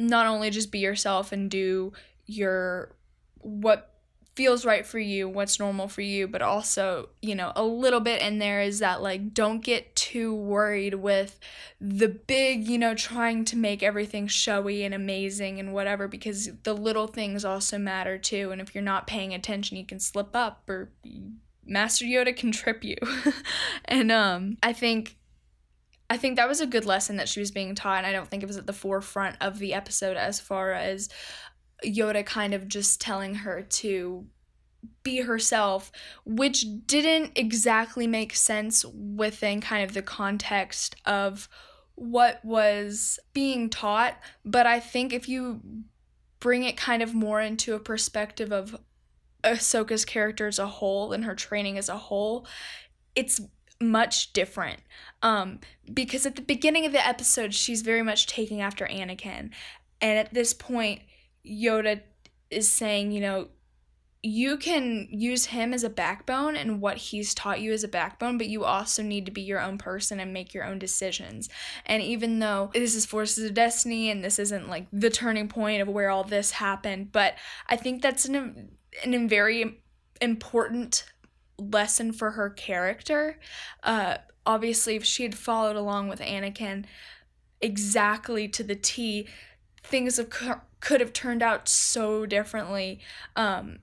not 0.00 0.26
only 0.26 0.50
just 0.50 0.72
be 0.72 0.78
yourself 0.78 1.30
and 1.30 1.50
do 1.50 1.92
your 2.30 2.94
what 3.38 3.90
feels 4.36 4.64
right 4.64 4.86
for 4.86 4.98
you, 4.98 5.28
what's 5.28 5.58
normal 5.58 5.88
for 5.88 6.02
you, 6.02 6.28
but 6.28 6.40
also, 6.40 7.08
you 7.20 7.34
know, 7.34 7.52
a 7.56 7.64
little 7.64 8.00
bit 8.00 8.22
in 8.22 8.38
there 8.38 8.62
is 8.62 8.78
that 8.78 9.02
like 9.02 9.34
don't 9.34 9.62
get 9.62 9.94
too 9.96 10.34
worried 10.34 10.94
with 10.94 11.38
the 11.80 12.08
big, 12.08 12.66
you 12.66 12.78
know, 12.78 12.94
trying 12.94 13.44
to 13.44 13.56
make 13.56 13.82
everything 13.82 14.26
showy 14.26 14.84
and 14.84 14.94
amazing 14.94 15.58
and 15.58 15.74
whatever 15.74 16.06
because 16.08 16.48
the 16.62 16.74
little 16.74 17.06
things 17.06 17.44
also 17.44 17.76
matter 17.76 18.16
too 18.16 18.50
and 18.52 18.60
if 18.60 18.74
you're 18.74 18.82
not 18.82 19.06
paying 19.06 19.34
attention, 19.34 19.76
you 19.76 19.84
can 19.84 20.00
slip 20.00 20.34
up 20.34 20.68
or 20.70 20.90
Master 21.66 22.04
Yoda 22.04 22.34
can 22.34 22.52
trip 22.52 22.84
you. 22.84 22.96
and 23.84 24.10
um 24.12 24.56
I 24.62 24.72
think 24.72 25.16
I 26.10 26.16
think 26.16 26.36
that 26.36 26.48
was 26.48 26.60
a 26.60 26.66
good 26.66 26.84
lesson 26.84 27.16
that 27.16 27.28
she 27.28 27.38
was 27.38 27.52
being 27.52 27.76
taught. 27.76 27.98
And 27.98 28.06
I 28.06 28.10
don't 28.10 28.28
think 28.28 28.42
it 28.42 28.48
was 28.48 28.56
at 28.56 28.66
the 28.66 28.72
forefront 28.72 29.36
of 29.40 29.60
the 29.60 29.74
episode 29.74 30.16
as 30.16 30.40
far 30.40 30.72
as 30.72 31.08
Yoda 31.84 32.24
kind 32.24 32.54
of 32.54 32.68
just 32.68 33.00
telling 33.00 33.36
her 33.36 33.62
to 33.62 34.26
be 35.02 35.20
herself, 35.20 35.90
which 36.24 36.64
didn't 36.86 37.32
exactly 37.36 38.06
make 38.06 38.34
sense 38.34 38.84
within 38.84 39.60
kind 39.60 39.84
of 39.84 39.94
the 39.94 40.02
context 40.02 40.96
of 41.04 41.48
what 41.94 42.42
was 42.44 43.18
being 43.32 43.68
taught. 43.68 44.18
But 44.44 44.66
I 44.66 44.80
think 44.80 45.12
if 45.12 45.28
you 45.28 45.60
bring 46.38 46.64
it 46.64 46.76
kind 46.76 47.02
of 47.02 47.14
more 47.14 47.40
into 47.40 47.74
a 47.74 47.80
perspective 47.80 48.52
of 48.52 48.78
Ahsoka's 49.44 50.04
character 50.04 50.46
as 50.46 50.58
a 50.58 50.66
whole 50.66 51.12
and 51.12 51.24
her 51.24 51.34
training 51.34 51.76
as 51.78 51.88
a 51.88 51.96
whole, 51.96 52.46
it's 53.14 53.40
much 53.80 54.32
different. 54.32 54.80
Um, 55.22 55.60
because 55.92 56.26
at 56.26 56.36
the 56.36 56.42
beginning 56.42 56.86
of 56.86 56.92
the 56.92 57.06
episode, 57.06 57.54
she's 57.54 57.82
very 57.82 58.02
much 58.02 58.26
taking 58.26 58.60
after 58.60 58.86
Anakin. 58.86 59.50
And 60.00 60.18
at 60.18 60.32
this 60.32 60.54
point, 60.54 61.02
Yoda 61.46 62.00
is 62.50 62.70
saying, 62.70 63.12
you 63.12 63.20
know, 63.20 63.48
you 64.22 64.58
can 64.58 65.08
use 65.10 65.46
him 65.46 65.72
as 65.72 65.82
a 65.82 65.88
backbone 65.88 66.54
and 66.54 66.80
what 66.82 66.98
he's 66.98 67.32
taught 67.32 67.60
you 67.60 67.72
as 67.72 67.82
a 67.82 67.88
backbone, 67.88 68.36
but 68.36 68.48
you 68.48 68.64
also 68.64 69.02
need 69.02 69.24
to 69.24 69.32
be 69.32 69.40
your 69.40 69.60
own 69.60 69.78
person 69.78 70.20
and 70.20 70.32
make 70.32 70.52
your 70.52 70.64
own 70.64 70.78
decisions. 70.78 71.48
And 71.86 72.02
even 72.02 72.38
though 72.38 72.70
this 72.74 72.94
is 72.94 73.06
Forces 73.06 73.44
of 73.44 73.54
Destiny 73.54 74.10
and 74.10 74.22
this 74.22 74.38
isn't 74.38 74.68
like 74.68 74.86
the 74.92 75.08
turning 75.08 75.48
point 75.48 75.80
of 75.80 75.88
where 75.88 76.10
all 76.10 76.24
this 76.24 76.50
happened, 76.50 77.12
but 77.12 77.34
I 77.66 77.76
think 77.76 78.02
that's 78.02 78.26
an, 78.26 78.72
an 79.02 79.28
very 79.28 79.80
important 80.20 81.10
lesson 81.56 82.12
for 82.12 82.32
her 82.32 82.50
character. 82.50 83.38
Uh, 83.82 84.18
obviously, 84.44 84.96
if 84.96 85.04
she 85.04 85.22
had 85.22 85.34
followed 85.34 85.76
along 85.76 86.08
with 86.08 86.20
Anakin 86.20 86.84
exactly 87.62 88.48
to 88.48 88.62
the 88.62 88.74
T, 88.74 89.26
things 89.82 90.18
have, 90.18 90.60
could 90.80 91.00
have 91.00 91.12
turned 91.12 91.42
out 91.42 91.68
so 91.68 92.26
differently, 92.26 93.00
um, 93.36 93.78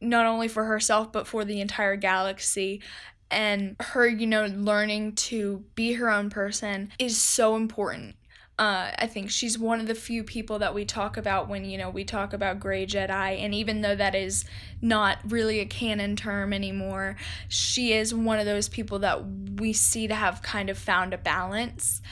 not 0.00 0.26
only 0.26 0.48
for 0.48 0.64
herself, 0.64 1.12
but 1.12 1.26
for 1.26 1.44
the 1.44 1.60
entire 1.60 1.96
galaxy. 1.96 2.82
And 3.30 3.76
her, 3.80 4.08
you 4.08 4.26
know, 4.26 4.46
learning 4.46 5.14
to 5.16 5.64
be 5.74 5.94
her 5.94 6.10
own 6.10 6.30
person 6.30 6.90
is 6.98 7.18
so 7.18 7.56
important. 7.56 8.16
Uh, 8.58 8.90
I 8.98 9.06
think 9.06 9.30
she's 9.30 9.56
one 9.56 9.78
of 9.78 9.86
the 9.86 9.94
few 9.94 10.24
people 10.24 10.58
that 10.58 10.74
we 10.74 10.84
talk 10.84 11.16
about 11.16 11.48
when, 11.48 11.64
you 11.64 11.78
know, 11.78 11.90
we 11.90 12.02
talk 12.02 12.32
about 12.32 12.58
Grey 12.58 12.86
Jedi. 12.86 13.40
And 13.40 13.54
even 13.54 13.82
though 13.82 13.94
that 13.94 14.16
is 14.16 14.44
not 14.82 15.18
really 15.24 15.60
a 15.60 15.66
canon 15.66 16.16
term 16.16 16.52
anymore, 16.52 17.16
she 17.46 17.92
is 17.92 18.12
one 18.12 18.40
of 18.40 18.46
those 18.46 18.68
people 18.68 18.98
that 19.00 19.22
we 19.60 19.72
see 19.72 20.08
to 20.08 20.14
have 20.14 20.42
kind 20.42 20.70
of 20.70 20.78
found 20.78 21.14
a 21.14 21.18
balance. 21.18 22.02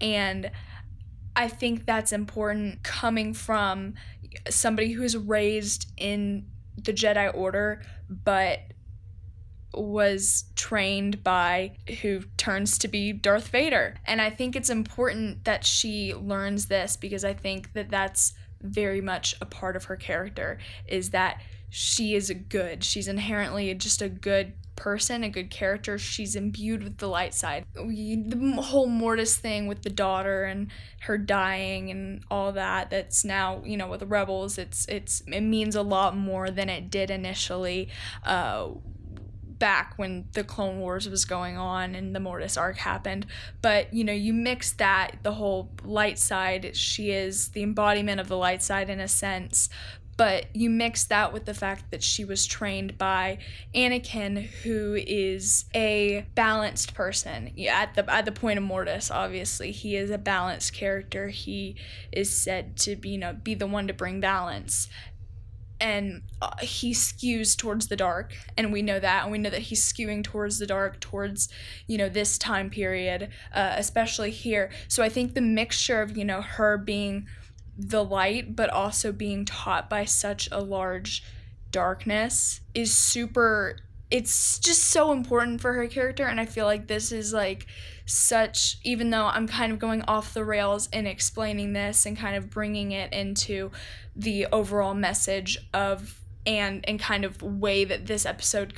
And 0.00 0.52
I 1.36 1.48
think 1.48 1.84
that's 1.84 2.12
important 2.12 2.82
coming 2.82 3.34
from 3.34 3.94
somebody 4.48 4.92
who's 4.92 5.16
raised 5.16 5.92
in 5.98 6.46
the 6.82 6.92
Jedi 6.92 7.32
Order, 7.34 7.82
but 8.08 8.60
was 9.74 10.44
trained 10.56 11.22
by 11.22 11.72
who 12.00 12.22
turns 12.38 12.78
to 12.78 12.88
be 12.88 13.12
Darth 13.12 13.48
Vader. 13.48 13.96
And 14.06 14.22
I 14.22 14.30
think 14.30 14.56
it's 14.56 14.70
important 14.70 15.44
that 15.44 15.64
she 15.66 16.14
learns 16.14 16.66
this 16.66 16.96
because 16.96 17.24
I 17.24 17.34
think 17.34 17.74
that 17.74 17.90
that's 17.90 18.32
very 18.66 19.00
much 19.00 19.34
a 19.40 19.46
part 19.46 19.76
of 19.76 19.84
her 19.84 19.96
character 19.96 20.58
is 20.86 21.10
that 21.10 21.40
she 21.68 22.14
is 22.14 22.32
good. 22.48 22.84
She's 22.84 23.08
inherently 23.08 23.72
just 23.74 24.00
a 24.00 24.08
good 24.08 24.54
person, 24.76 25.24
a 25.24 25.28
good 25.28 25.50
character. 25.50 25.98
She's 25.98 26.36
imbued 26.36 26.84
with 26.84 26.98
the 26.98 27.08
light 27.08 27.34
side. 27.34 27.64
We, 27.74 28.16
the 28.16 28.62
whole 28.62 28.86
Mortis 28.86 29.36
thing 29.36 29.66
with 29.66 29.82
the 29.82 29.90
daughter 29.90 30.44
and 30.44 30.68
her 31.00 31.18
dying 31.18 31.90
and 31.90 32.22
all 32.30 32.52
that. 32.52 32.90
That's 32.90 33.24
now 33.24 33.62
you 33.64 33.76
know 33.76 33.88
with 33.88 34.00
the 34.00 34.06
rebels. 34.06 34.58
It's 34.58 34.86
it's 34.86 35.22
it 35.26 35.40
means 35.40 35.74
a 35.74 35.82
lot 35.82 36.16
more 36.16 36.50
than 36.50 36.68
it 36.68 36.90
did 36.90 37.10
initially. 37.10 37.88
Uh, 38.22 38.68
back 39.58 39.94
when 39.96 40.28
the 40.32 40.44
Clone 40.44 40.80
Wars 40.80 41.08
was 41.08 41.24
going 41.24 41.56
on 41.56 41.94
and 41.94 42.14
the 42.14 42.20
Mortis 42.20 42.56
arc 42.56 42.78
happened. 42.78 43.26
But 43.62 43.92
you 43.92 44.04
know, 44.04 44.12
you 44.12 44.32
mix 44.32 44.72
that, 44.72 45.16
the 45.22 45.32
whole 45.32 45.70
light 45.84 46.18
side, 46.18 46.76
she 46.76 47.10
is 47.10 47.48
the 47.48 47.62
embodiment 47.62 48.20
of 48.20 48.28
the 48.28 48.36
light 48.36 48.62
side 48.62 48.90
in 48.90 49.00
a 49.00 49.08
sense. 49.08 49.68
But 50.16 50.56
you 50.56 50.70
mix 50.70 51.04
that 51.04 51.34
with 51.34 51.44
the 51.44 51.52
fact 51.52 51.90
that 51.90 52.02
she 52.02 52.24
was 52.24 52.46
trained 52.46 52.96
by 52.96 53.38
Anakin, 53.74 54.44
who 54.62 54.94
is 54.94 55.66
a 55.74 56.26
balanced 56.34 56.94
person. 56.94 57.52
At 57.68 57.94
the 57.94 58.10
at 58.10 58.24
the 58.24 58.32
point 58.32 58.58
of 58.58 58.64
Mortis, 58.64 59.10
obviously, 59.10 59.72
he 59.72 59.94
is 59.94 60.10
a 60.10 60.16
balanced 60.16 60.72
character. 60.72 61.28
He 61.28 61.76
is 62.12 62.30
said 62.30 62.78
to 62.78 62.96
be, 62.96 63.10
you 63.10 63.18
know, 63.18 63.34
be 63.34 63.54
the 63.54 63.66
one 63.66 63.88
to 63.88 63.92
bring 63.92 64.20
balance 64.20 64.88
and 65.80 66.22
uh, 66.40 66.56
he 66.60 66.92
skews 66.92 67.56
towards 67.56 67.88
the 67.88 67.96
dark 67.96 68.34
and 68.56 68.72
we 68.72 68.82
know 68.82 68.98
that 68.98 69.24
and 69.24 69.32
we 69.32 69.38
know 69.38 69.50
that 69.50 69.62
he's 69.62 69.82
skewing 69.82 70.24
towards 70.24 70.58
the 70.58 70.66
dark 70.66 71.00
towards 71.00 71.48
you 71.86 71.98
know 71.98 72.08
this 72.08 72.38
time 72.38 72.70
period 72.70 73.28
uh, 73.52 73.74
especially 73.76 74.30
here. 74.30 74.70
So 74.88 75.02
i 75.02 75.08
think 75.08 75.34
the 75.34 75.40
mixture 75.40 76.00
of 76.00 76.16
you 76.16 76.24
know 76.24 76.40
her 76.40 76.78
being 76.78 77.26
the 77.78 78.02
light 78.02 78.56
but 78.56 78.70
also 78.70 79.12
being 79.12 79.44
taught 79.44 79.90
by 79.90 80.04
such 80.04 80.48
a 80.50 80.60
large 80.60 81.22
darkness 81.70 82.60
is 82.74 82.94
super 82.94 83.76
it's 84.10 84.58
just 84.60 84.84
so 84.84 85.12
important 85.12 85.60
for 85.60 85.74
her 85.74 85.86
character 85.86 86.24
and 86.24 86.40
i 86.40 86.46
feel 86.46 86.64
like 86.64 86.86
this 86.86 87.12
is 87.12 87.32
like 87.32 87.66
such 88.06 88.78
even 88.84 89.10
though 89.10 89.26
i'm 89.26 89.46
kind 89.46 89.72
of 89.72 89.78
going 89.78 90.02
off 90.02 90.32
the 90.32 90.44
rails 90.44 90.88
in 90.92 91.06
explaining 91.06 91.72
this 91.72 92.06
and 92.06 92.16
kind 92.16 92.36
of 92.36 92.48
bringing 92.48 92.92
it 92.92 93.12
into 93.12 93.70
the 94.14 94.46
overall 94.46 94.94
message 94.94 95.58
of 95.74 96.20
and 96.46 96.88
and 96.88 97.00
kind 97.00 97.24
of 97.24 97.42
way 97.42 97.84
that 97.84 98.06
this 98.06 98.24
episode 98.24 98.72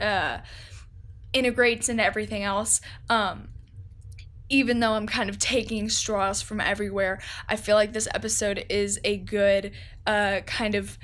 uh, 0.00 0.38
integrates 1.32 1.88
into 1.88 2.02
everything 2.02 2.42
else 2.42 2.80
um 3.08 3.48
even 4.52 4.80
though 4.80 4.92
I'm 4.92 5.06
kind 5.06 5.30
of 5.30 5.38
taking 5.38 5.88
straws 5.88 6.42
from 6.42 6.60
everywhere, 6.60 7.20
I 7.48 7.56
feel 7.56 7.74
like 7.74 7.94
this 7.94 8.06
episode 8.14 8.66
is 8.68 9.00
a 9.02 9.16
good 9.16 9.72
uh, 10.06 10.40
kind 10.44 10.74
of 10.74 10.98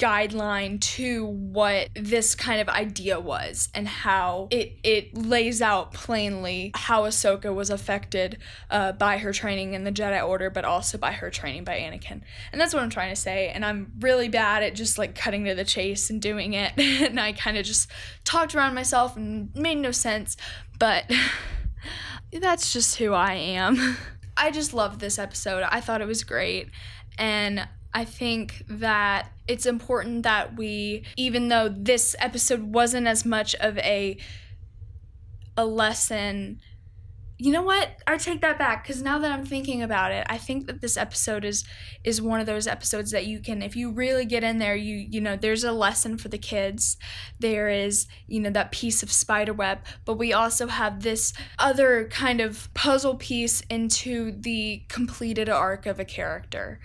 guideline 0.00 0.80
to 0.80 1.26
what 1.26 1.90
this 1.94 2.34
kind 2.34 2.58
of 2.58 2.70
idea 2.70 3.20
was 3.20 3.68
and 3.74 3.86
how 3.86 4.48
it 4.50 4.78
it 4.82 5.14
lays 5.14 5.60
out 5.60 5.92
plainly 5.92 6.72
how 6.74 7.02
Ahsoka 7.02 7.54
was 7.54 7.68
affected 7.68 8.38
uh, 8.70 8.92
by 8.92 9.18
her 9.18 9.30
training 9.30 9.74
in 9.74 9.84
the 9.84 9.92
Jedi 9.92 10.26
Order, 10.26 10.48
but 10.48 10.64
also 10.64 10.96
by 10.96 11.12
her 11.12 11.28
training 11.28 11.64
by 11.64 11.78
Anakin. 11.78 12.22
And 12.50 12.58
that's 12.58 12.72
what 12.72 12.82
I'm 12.82 12.88
trying 12.88 13.10
to 13.10 13.20
say. 13.20 13.50
And 13.50 13.62
I'm 13.62 13.92
really 14.00 14.30
bad 14.30 14.62
at 14.62 14.74
just 14.74 14.96
like 14.96 15.14
cutting 15.14 15.44
to 15.44 15.54
the 15.54 15.64
chase 15.64 16.08
and 16.08 16.20
doing 16.20 16.54
it. 16.54 16.72
and 16.78 17.20
I 17.20 17.32
kind 17.32 17.58
of 17.58 17.66
just 17.66 17.90
talked 18.24 18.54
around 18.54 18.74
myself 18.74 19.16
and 19.16 19.54
made 19.54 19.76
no 19.76 19.90
sense. 19.90 20.38
But 20.78 21.12
that's 22.32 22.72
just 22.72 22.96
who 22.96 23.12
I 23.12 23.34
am. 23.34 23.98
I 24.36 24.50
just 24.50 24.72
loved 24.72 25.00
this 25.00 25.18
episode. 25.18 25.62
I 25.64 25.82
thought 25.82 26.00
it 26.00 26.06
was 26.06 26.24
great. 26.24 26.70
And 27.18 27.68
I 27.92 28.04
think 28.04 28.62
that 28.68 29.32
it's 29.48 29.66
important 29.66 30.22
that 30.22 30.56
we, 30.56 31.04
even 31.16 31.48
though 31.48 31.68
this 31.68 32.14
episode 32.18 32.62
wasn't 32.62 33.06
as 33.06 33.24
much 33.24 33.54
of 33.56 33.78
a 33.78 34.16
a 35.56 35.66
lesson 35.66 36.60
you 37.42 37.52
know 37.52 37.62
what? 37.62 37.88
I 38.06 38.18
take 38.18 38.42
that 38.42 38.58
back 38.58 38.82
because 38.82 39.02
now 39.02 39.18
that 39.18 39.32
i'm 39.32 39.46
thinking 39.46 39.82
about 39.82 40.12
it 40.12 40.26
i 40.28 40.36
think 40.36 40.66
that 40.66 40.80
this 40.80 40.96
episode 40.96 41.44
is 41.44 41.64
is 42.04 42.20
one 42.20 42.40
of 42.40 42.46
those 42.46 42.66
episodes 42.66 43.12
that 43.12 43.24
you 43.24 43.40
can 43.40 43.62
if 43.62 43.76
you 43.76 43.90
really 43.90 44.24
get 44.26 44.44
in 44.44 44.58
there 44.58 44.74
you 44.74 44.96
you 44.96 45.20
know 45.20 45.36
there's 45.36 45.64
a 45.64 45.72
lesson 45.72 46.18
for 46.18 46.28
the 46.28 46.38
kids. 46.38 46.96
There 47.38 47.68
is 47.68 48.08
you 48.26 48.40
know 48.40 48.50
that 48.50 48.72
piece 48.72 49.02
of 49.02 49.10
spider 49.10 49.54
web 49.54 49.78
but 50.04 50.14
we 50.14 50.32
also 50.32 50.66
have 50.66 51.02
this 51.02 51.32
other 51.58 52.08
kind 52.08 52.40
of 52.40 52.68
puzzle 52.74 53.14
piece 53.14 53.62
into 53.70 54.32
the 54.32 54.82
completed 54.88 55.48
arc 55.48 55.86
of 55.86 55.98
a 55.98 56.04
character 56.04 56.80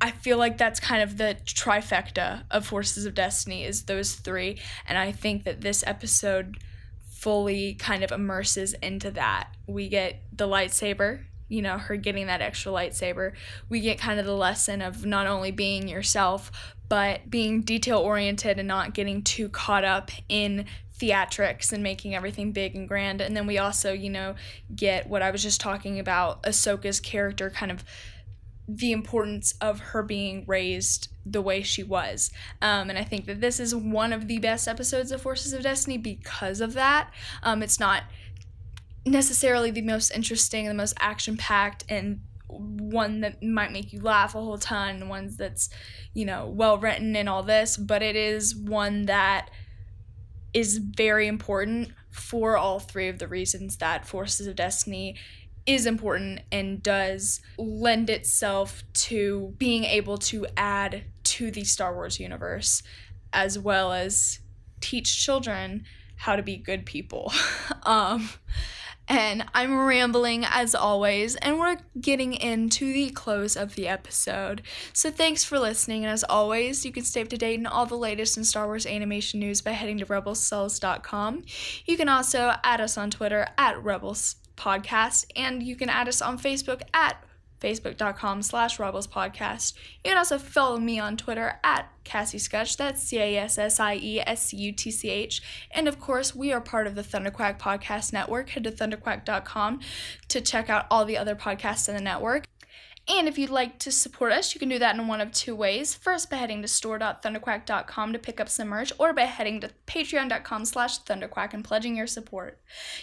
I 0.00 0.12
feel 0.12 0.38
like 0.38 0.58
that's 0.58 0.80
kind 0.80 1.02
of 1.02 1.18
the 1.18 1.36
trifecta 1.44 2.44
of 2.50 2.66
Forces 2.66 3.04
of 3.04 3.14
Destiny 3.14 3.64
is 3.64 3.84
those 3.84 4.14
three. 4.14 4.58
And 4.86 4.96
I 4.96 5.12
think 5.12 5.44
that 5.44 5.60
this 5.60 5.82
episode 5.86 6.58
fully 7.10 7.74
kind 7.74 8.04
of 8.04 8.12
immerses 8.12 8.74
into 8.74 9.10
that. 9.10 9.54
We 9.66 9.88
get 9.88 10.22
the 10.32 10.46
lightsaber, 10.46 11.24
you 11.48 11.62
know, 11.62 11.78
her 11.78 11.96
getting 11.96 12.28
that 12.28 12.40
extra 12.40 12.70
lightsaber. 12.70 13.32
We 13.68 13.80
get 13.80 13.98
kind 13.98 14.20
of 14.20 14.26
the 14.26 14.36
lesson 14.36 14.82
of 14.82 15.04
not 15.04 15.26
only 15.26 15.50
being 15.50 15.88
yourself, 15.88 16.52
but 16.88 17.28
being 17.28 17.62
detail 17.62 17.98
oriented 17.98 18.58
and 18.58 18.68
not 18.68 18.94
getting 18.94 19.22
too 19.22 19.48
caught 19.48 19.84
up 19.84 20.12
in 20.28 20.66
theatrics 20.98 21.72
and 21.72 21.82
making 21.82 22.14
everything 22.14 22.52
big 22.52 22.74
and 22.76 22.88
grand. 22.88 23.20
And 23.20 23.36
then 23.36 23.46
we 23.46 23.58
also, 23.58 23.92
you 23.92 24.10
know, 24.10 24.36
get 24.74 25.08
what 25.08 25.22
I 25.22 25.30
was 25.30 25.42
just 25.42 25.60
talking 25.60 25.98
about 25.98 26.42
Ahsoka's 26.44 27.00
character 27.00 27.50
kind 27.50 27.70
of 27.72 27.84
the 28.68 28.92
importance 28.92 29.54
of 29.62 29.80
her 29.80 30.02
being 30.02 30.44
raised 30.46 31.08
the 31.24 31.40
way 31.40 31.62
she 31.62 31.82
was. 31.82 32.30
Um, 32.60 32.90
and 32.90 32.98
I 32.98 33.04
think 33.04 33.24
that 33.26 33.40
this 33.40 33.58
is 33.58 33.74
one 33.74 34.12
of 34.12 34.28
the 34.28 34.38
best 34.38 34.68
episodes 34.68 35.10
of 35.10 35.22
Forces 35.22 35.54
of 35.54 35.62
Destiny 35.62 35.96
because 35.96 36.60
of 36.60 36.74
that. 36.74 37.10
Um, 37.42 37.62
it's 37.62 37.80
not 37.80 38.04
necessarily 39.06 39.70
the 39.70 39.82
most 39.82 40.10
interesting, 40.10 40.66
the 40.66 40.74
most 40.74 40.94
action 41.00 41.38
packed, 41.38 41.84
and 41.88 42.20
one 42.48 43.20
that 43.20 43.42
might 43.42 43.72
make 43.72 43.92
you 43.92 44.00
laugh 44.00 44.34
a 44.34 44.40
whole 44.40 44.58
ton, 44.58 45.08
ones 45.08 45.36
that's, 45.36 45.70
you 46.12 46.24
know, 46.24 46.46
well 46.46 46.78
written 46.78 47.16
and 47.16 47.28
all 47.28 47.42
this, 47.42 47.76
but 47.76 48.02
it 48.02 48.16
is 48.16 48.54
one 48.54 49.06
that 49.06 49.50
is 50.54 50.78
very 50.78 51.26
important 51.26 51.90
for 52.10 52.56
all 52.56 52.80
three 52.80 53.08
of 53.08 53.18
the 53.18 53.28
reasons 53.28 53.76
that 53.76 54.06
Forces 54.06 54.46
of 54.46 54.56
Destiny 54.56 55.14
is 55.68 55.84
important 55.84 56.40
and 56.50 56.82
does 56.82 57.42
lend 57.58 58.08
itself 58.08 58.82
to 58.94 59.54
being 59.58 59.84
able 59.84 60.16
to 60.16 60.46
add 60.56 61.04
to 61.22 61.50
the 61.50 61.62
Star 61.62 61.94
Wars 61.94 62.18
universe 62.18 62.82
as 63.34 63.58
well 63.58 63.92
as 63.92 64.40
teach 64.80 65.22
children 65.22 65.84
how 66.16 66.36
to 66.36 66.42
be 66.42 66.56
good 66.56 66.86
people. 66.86 67.30
um, 67.82 68.30
and 69.08 69.44
I'm 69.54 69.78
rambling 69.78 70.46
as 70.46 70.74
always, 70.74 71.36
and 71.36 71.58
we're 71.58 71.76
getting 72.00 72.32
into 72.32 72.90
the 72.90 73.10
close 73.10 73.54
of 73.54 73.74
the 73.74 73.88
episode. 73.88 74.62
So 74.94 75.10
thanks 75.10 75.44
for 75.44 75.58
listening, 75.58 76.02
and 76.02 76.12
as 76.12 76.24
always, 76.24 76.86
you 76.86 76.92
can 76.92 77.04
stay 77.04 77.20
up 77.20 77.28
to 77.28 77.36
date 77.36 77.60
on 77.60 77.66
all 77.66 77.84
the 77.84 77.94
latest 77.94 78.38
in 78.38 78.44
Star 78.44 78.66
Wars 78.66 78.86
animation 78.86 79.38
news 79.38 79.60
by 79.60 79.72
heading 79.72 79.98
to 79.98 80.06
rebelcells.com. 80.06 81.44
You 81.84 81.96
can 81.98 82.08
also 82.08 82.54
add 82.64 82.80
us 82.80 82.96
on 82.96 83.10
Twitter 83.10 83.46
at 83.58 83.82
Rebels 83.82 84.36
Podcast, 84.58 85.24
and 85.34 85.62
you 85.62 85.76
can 85.76 85.88
add 85.88 86.08
us 86.08 86.20
on 86.20 86.38
Facebook 86.38 86.82
at 86.92 87.24
facebook.com 87.60 88.42
slash 88.42 88.78
rebels 88.78 89.08
podcast 89.08 89.74
you 90.04 90.10
can 90.10 90.16
also 90.16 90.38
follow 90.38 90.78
me 90.78 91.00
on 91.00 91.16
twitter 91.16 91.58
at 91.64 91.90
cassie 92.04 92.38
scutch 92.38 92.76
that's 92.76 93.02
c-a-s-s-i-e-s-c-u-t-c-h 93.02 95.42
and 95.72 95.88
of 95.88 95.98
course 95.98 96.36
we 96.36 96.52
are 96.52 96.60
part 96.60 96.86
of 96.86 96.94
the 96.94 97.02
thunderquack 97.02 97.58
podcast 97.58 98.12
network. 98.12 98.50
Head 98.50 98.62
to 98.64 98.70
thunderquack.com 98.70 99.80
to 100.28 100.40
check 100.40 100.70
out 100.70 100.86
all 100.90 101.04
the 101.04 101.18
other 101.18 101.34
podcasts 101.34 101.88
in 101.88 101.96
the 101.96 102.00
network 102.00 102.44
and 103.08 103.26
if 103.26 103.38
you'd 103.38 103.50
like 103.50 103.78
to 103.80 103.90
support 103.90 104.32
us, 104.32 104.54
you 104.54 104.58
can 104.58 104.68
do 104.68 104.78
that 104.78 104.94
in 104.94 105.08
one 105.08 105.20
of 105.20 105.32
two 105.32 105.54
ways. 105.54 105.94
First, 105.94 106.30
by 106.30 106.36
heading 106.36 106.62
to 106.62 106.68
store.thunderquack.com 106.68 108.12
to 108.12 108.18
pick 108.18 108.40
up 108.40 108.48
some 108.48 108.68
merch, 108.68 108.92
or 108.98 109.12
by 109.12 109.22
heading 109.22 109.60
to 109.60 109.70
patreon.com 109.86 110.64
slash 110.64 111.02
thunderquack 111.02 111.54
and 111.54 111.64
pledging 111.64 111.96
your 111.96 112.06
support. 112.06 112.58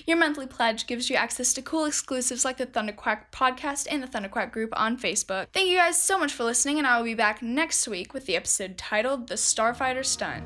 Your 0.05 0.17
monthly 0.17 0.47
pledge 0.47 0.87
gives 0.87 1.09
you 1.09 1.15
access 1.15 1.53
to 1.53 1.61
cool 1.61 1.85
exclusives 1.85 2.45
like 2.45 2.57
the 2.57 2.67
Thunderquack 2.67 3.31
podcast 3.31 3.87
and 3.89 4.03
the 4.03 4.07
Thunderquack 4.07 4.51
group 4.51 4.73
on 4.77 4.97
Facebook. 4.97 5.47
Thank 5.53 5.69
you 5.69 5.77
guys 5.77 6.01
so 6.01 6.19
much 6.19 6.33
for 6.33 6.43
listening, 6.43 6.77
and 6.77 6.85
I 6.85 6.97
will 6.97 7.05
be 7.05 7.15
back 7.15 7.41
next 7.41 7.87
week 7.87 8.13
with 8.13 8.25
the 8.25 8.35
episode 8.35 8.77
titled 8.77 9.27
The 9.27 9.35
Starfighter 9.35 10.05
Stunt. 10.05 10.43